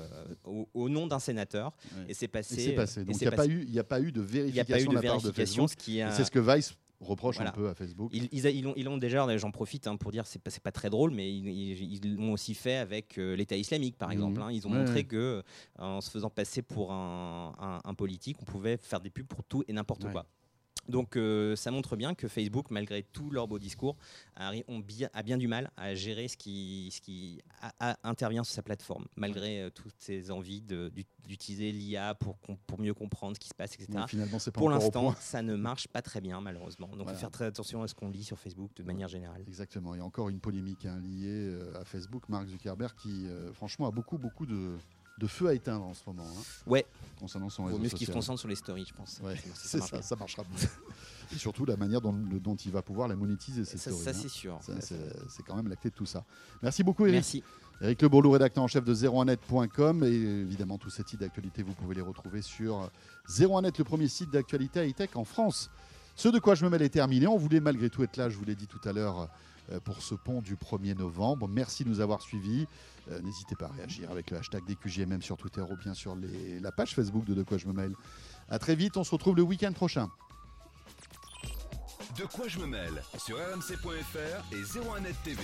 au, 0.45 0.69
au 0.75 0.89
nom 0.89 1.07
d'un 1.07 1.21
sénateur. 1.21 1.73
Ouais. 1.99 2.07
Et 2.09 2.15
c'est 2.15 2.25
Et 2.25 2.29
passé. 2.29 2.57
c'est 2.57 2.73
passé. 2.73 3.01
et 3.03 3.05
Donc 3.05 3.15
il 3.21 3.29
n'y 3.29 3.29
a, 3.29 3.37
pas 3.37 3.47
eu- 3.47 3.65
il 3.69 3.79
a 3.79 3.85
pas 3.85 4.01
eu 4.01 4.11
de 4.11 4.21
vérification 4.21 4.91
de 4.91 4.97
la 4.97 5.03
part 5.03 5.23
de 5.23 5.31
Facebook. 5.31 5.71
ce 5.71 5.77
qui 5.77 5.99
Et 5.99 6.03
a- 6.03 6.11
C'est 6.11 6.25
ce 6.25 6.33
que 6.33 6.41
Vice 6.41 6.75
reproche 7.01 7.37
Voilà. 7.37 7.51
un 7.51 7.53
peu 7.55 7.69
à 7.69 7.75
Facebook. 7.75 8.11
ils, 8.15 8.29
ils, 8.33 8.47
déjà, 8.99 9.37
j'en 9.39 9.51
profite 9.51 9.87
hein, 9.87 9.97
pour 9.97 10.13
dire, 10.13 10.27
c'est 10.27 10.41
pas, 10.41 10.51
pas 10.63 10.73
très 10.73 10.91
drôle, 10.91 11.11
mais 11.11 11.31
ils, 11.33 12.17
l'ont 12.17 12.33
aussi 12.33 12.55
fait 12.55 12.77
avec 12.77 13.19
euh, 13.19 13.37
l'État 13.37 13.57
islamique, 13.57 13.97
par 13.99 14.09
Mhm. 14.09 14.13
exemple. 14.15 14.43
hein. 14.43 14.51
Ils 14.53 14.67
ont 14.67 14.71
Ouais, 14.73 14.79
montré 14.79 14.95
ouais. 14.95 15.05
que, 15.05 15.17
euh, 15.17 15.43
en 15.79 16.01
se 16.01 16.11
faisant 16.11 16.31
passer 16.31 16.63
pour 16.63 16.93
un, 16.93 17.53
un- 17.59 17.81
un 17.89 17.95
politique, 17.95 18.37
on 18.41 18.45
pouvait 18.45 18.77
faire 18.77 19.01
des 19.01 19.11
pubs 19.11 19.27
pour 19.27 19.45
tout 19.45 19.63
et 19.69 19.73
n'importe 19.73 20.05
Ouais. 20.05 20.13
quoi. 20.13 20.27
Donc 20.88 21.16
euh, 21.16 21.57
ça 21.57 21.70
montre 21.70 21.96
bien 21.96 22.14
que 22.14 22.29
Facebook, 22.29 22.70
malgré 22.70 23.03
tout 23.03 23.31
leur 23.31 23.49
beau 23.49 23.59
discours, 23.59 23.96
a, 24.37 24.53
ont 24.68 24.79
bien, 24.79 25.09
a 25.12 25.22
bien 25.22 25.37
du 25.38 25.49
mal 25.49 25.70
à 25.77 25.94
gérer 25.94 26.29
ce 26.29 26.37
qui, 26.37 26.90
ce 26.92 27.01
qui 27.01 27.40
a- 27.61 27.72
a- 27.92 27.99
intervient 28.09 28.44
sur 28.44 28.55
sa 28.55 28.62
plateforme, 28.62 29.07
malgré 29.16 29.62
euh, 29.62 29.70
toutes 29.70 29.94
ces 29.99 30.31
envies 30.31 30.62
d'utiliser 31.25 31.72
l'IA 31.72 32.14
pour, 32.14 32.37
mieux 32.79 32.94
comprendre 32.94 33.35
ce 33.35 33.40
qui 33.40 33.49
se 33.49 33.55
passe, 33.55 33.75
etc. 33.75 34.05
Finalement, 34.09 34.38
pas 34.38 34.51
Pour 34.53 34.70
l'instant, 34.70 35.14
ça 35.20 35.42
ne 35.42 35.55
marche 35.57 35.88
pas 35.88 36.03
très 36.03 36.20
bien, 36.20 36.40
malheureusement. 36.40 36.87
Donc, 36.88 36.96
il 36.99 37.03
Voilà. 37.05 37.14
faut 37.14 37.20
faire 37.20 37.31
très 37.31 37.46
attention 37.46 37.83
à 37.83 37.88
ce 37.88 37.94
qu'on 37.94 38.11
lit 38.11 38.25
sur 38.25 38.38
Facebook 38.38 38.70
de 38.77 38.83
manière 38.83 39.09
générale. 39.09 39.42
Exactement. 39.49 39.94
Il 39.94 39.99
y 39.99 40.01
a 40.01 40.05
encore 40.05 40.29
une 40.29 40.40
polémique 40.40 40.85
hein, 40.87 41.01
liée 41.01 41.49
euh, 41.49 41.81
à 41.81 41.85
Facebook, 41.85 42.29
Mark 42.29 42.46
Zuckerberg, 42.49 42.94
qui 42.96 43.27
euh, 43.27 43.53
franchement 43.53 43.87
a 43.87 43.90
beaucoup, 43.90 44.18
beaucoup 44.18 44.46
de, 44.46 44.77
de 45.19 45.27
feu 45.27 45.49
à 45.49 45.55
éteindre 45.55 45.85
en 45.87 45.95
ce 45.95 46.03
moment. 46.07 46.25
hein, 46.27 46.43
Ouais, 46.67 46.85
concernant 47.19 47.49
son 47.49 47.63
vaut 47.63 47.69
réseau 47.71 47.81
mieux 47.83 47.89
qu'il 47.89 48.07
se 48.07 48.13
concentre 48.13 48.39
sur 48.39 48.49
les 48.49 48.55
stories, 48.57 48.85
je 48.87 48.95
pense. 48.95 49.21
Ouais, 49.25 49.37
Ça 49.37 49.43
c'est 49.55 49.81
ça, 49.81 50.03
ça 50.03 50.17
marchera 50.17 50.43
mieux. 50.45 50.69
Et 51.35 51.39
surtout 51.39 51.65
la 51.65 51.77
manière 51.77 52.01
dont, 52.01 52.57
il 52.65 52.71
va 52.71 52.83
pouvoir 52.83 53.09
la 53.09 53.17
monétiser, 53.17 53.65
ces 53.65 53.79
Ça, 53.79 53.91
stories. 53.91 54.05
ça, 54.05 54.11
hein. 54.11 54.15
c'est 54.23 54.29
sûr. 54.29 54.59
Ça, 54.63 54.73
c'est 54.81 55.43
quand 55.47 55.57
même 55.57 55.69
la 55.69 55.77
clé 55.77 55.91
de 55.91 55.95
tout 55.97 56.07
ça. 56.07 56.25
Merci 56.63 56.83
beaucoup, 56.85 57.05
Eric. 57.07 57.15
Merci. 57.17 57.43
Eric 57.81 58.01
Le 58.01 58.09
Bourlou, 58.09 58.31
rédacteur 58.31 58.63
en 58.65 58.69
chef 58.69 58.85
de 58.85 58.95
01net.com. 58.95 60.05
Et 60.05 60.09
évidemment, 60.15 60.79
tous 60.79 60.91
ces 60.91 61.03
titres 61.05 61.21
d'actualité, 61.23 61.63
vous 61.63 61.73
pouvez 61.75 61.95
les 61.95 62.01
retrouver 62.01 62.43
sur 62.43 62.91
01net, 63.29 63.77
le 63.79 63.85
premier 63.85 64.09
site 64.09 64.31
d'actualité 64.31 64.87
high-tech 64.87 65.11
en 65.17 65.25
France. 65.25 65.71
Ce 66.15 66.29
de 66.29 66.39
quoi 66.39 66.55
je 66.55 66.65
me 66.65 66.71
mêle 66.71 66.83
est 66.83 66.89
terminé. 66.91 67.27
On 67.27 67.37
voulait 67.37 67.61
malgré 67.61 67.91
tout 67.91 68.03
être 68.03 68.17
là, 68.17 68.29
je 68.31 68.37
vous 68.39 68.45
l'ai 68.45 68.55
dit 68.55 68.67
tout 68.67 68.81
à 68.89 68.93
l'heure, 68.93 69.29
pour 69.85 70.03
ce 70.03 70.15
pont 70.15 70.43
du 70.43 70.57
1er 70.57 70.97
novembre. 70.97 71.49
Merci 71.49 71.85
de 71.85 71.89
nous 71.89 72.01
avoir 72.01 72.21
suivis. 72.23 72.67
Euh, 73.11 73.21
N'hésitez 73.23 73.55
pas 73.57 73.67
à 73.67 73.73
réagir 73.73 74.11
avec 74.11 74.31
le 74.31 74.39
hashtag 74.39 74.65
DQJMM 74.67 75.23
sur 75.23 75.37
Twitter 75.37 75.63
ou 75.63 75.77
bien 75.77 75.95
sur 75.95 76.17
la 76.17 76.73
page 76.73 76.95
Facebook 76.95 77.25
de 77.25 77.35
De 77.35 77.43
quoi 77.43 77.59
je 77.59 77.67
me 77.67 77.73
mêle. 77.73 77.95
À 78.49 78.59
très 78.59 78.75
vite, 78.75 78.97
on 78.97 79.05
se 79.05 79.11
retrouve 79.11 79.37
le 79.37 79.43
week-end 79.43 79.73
prochain. 79.73 80.11
De 82.19 82.25
quoi 82.25 82.49
je 82.49 82.59
me 82.59 82.67
mêle 82.67 83.03
sur 83.19 83.37
rmc.fr 83.37 84.55
et 84.55 84.63
01net 84.63 85.15
TV. 85.25 85.43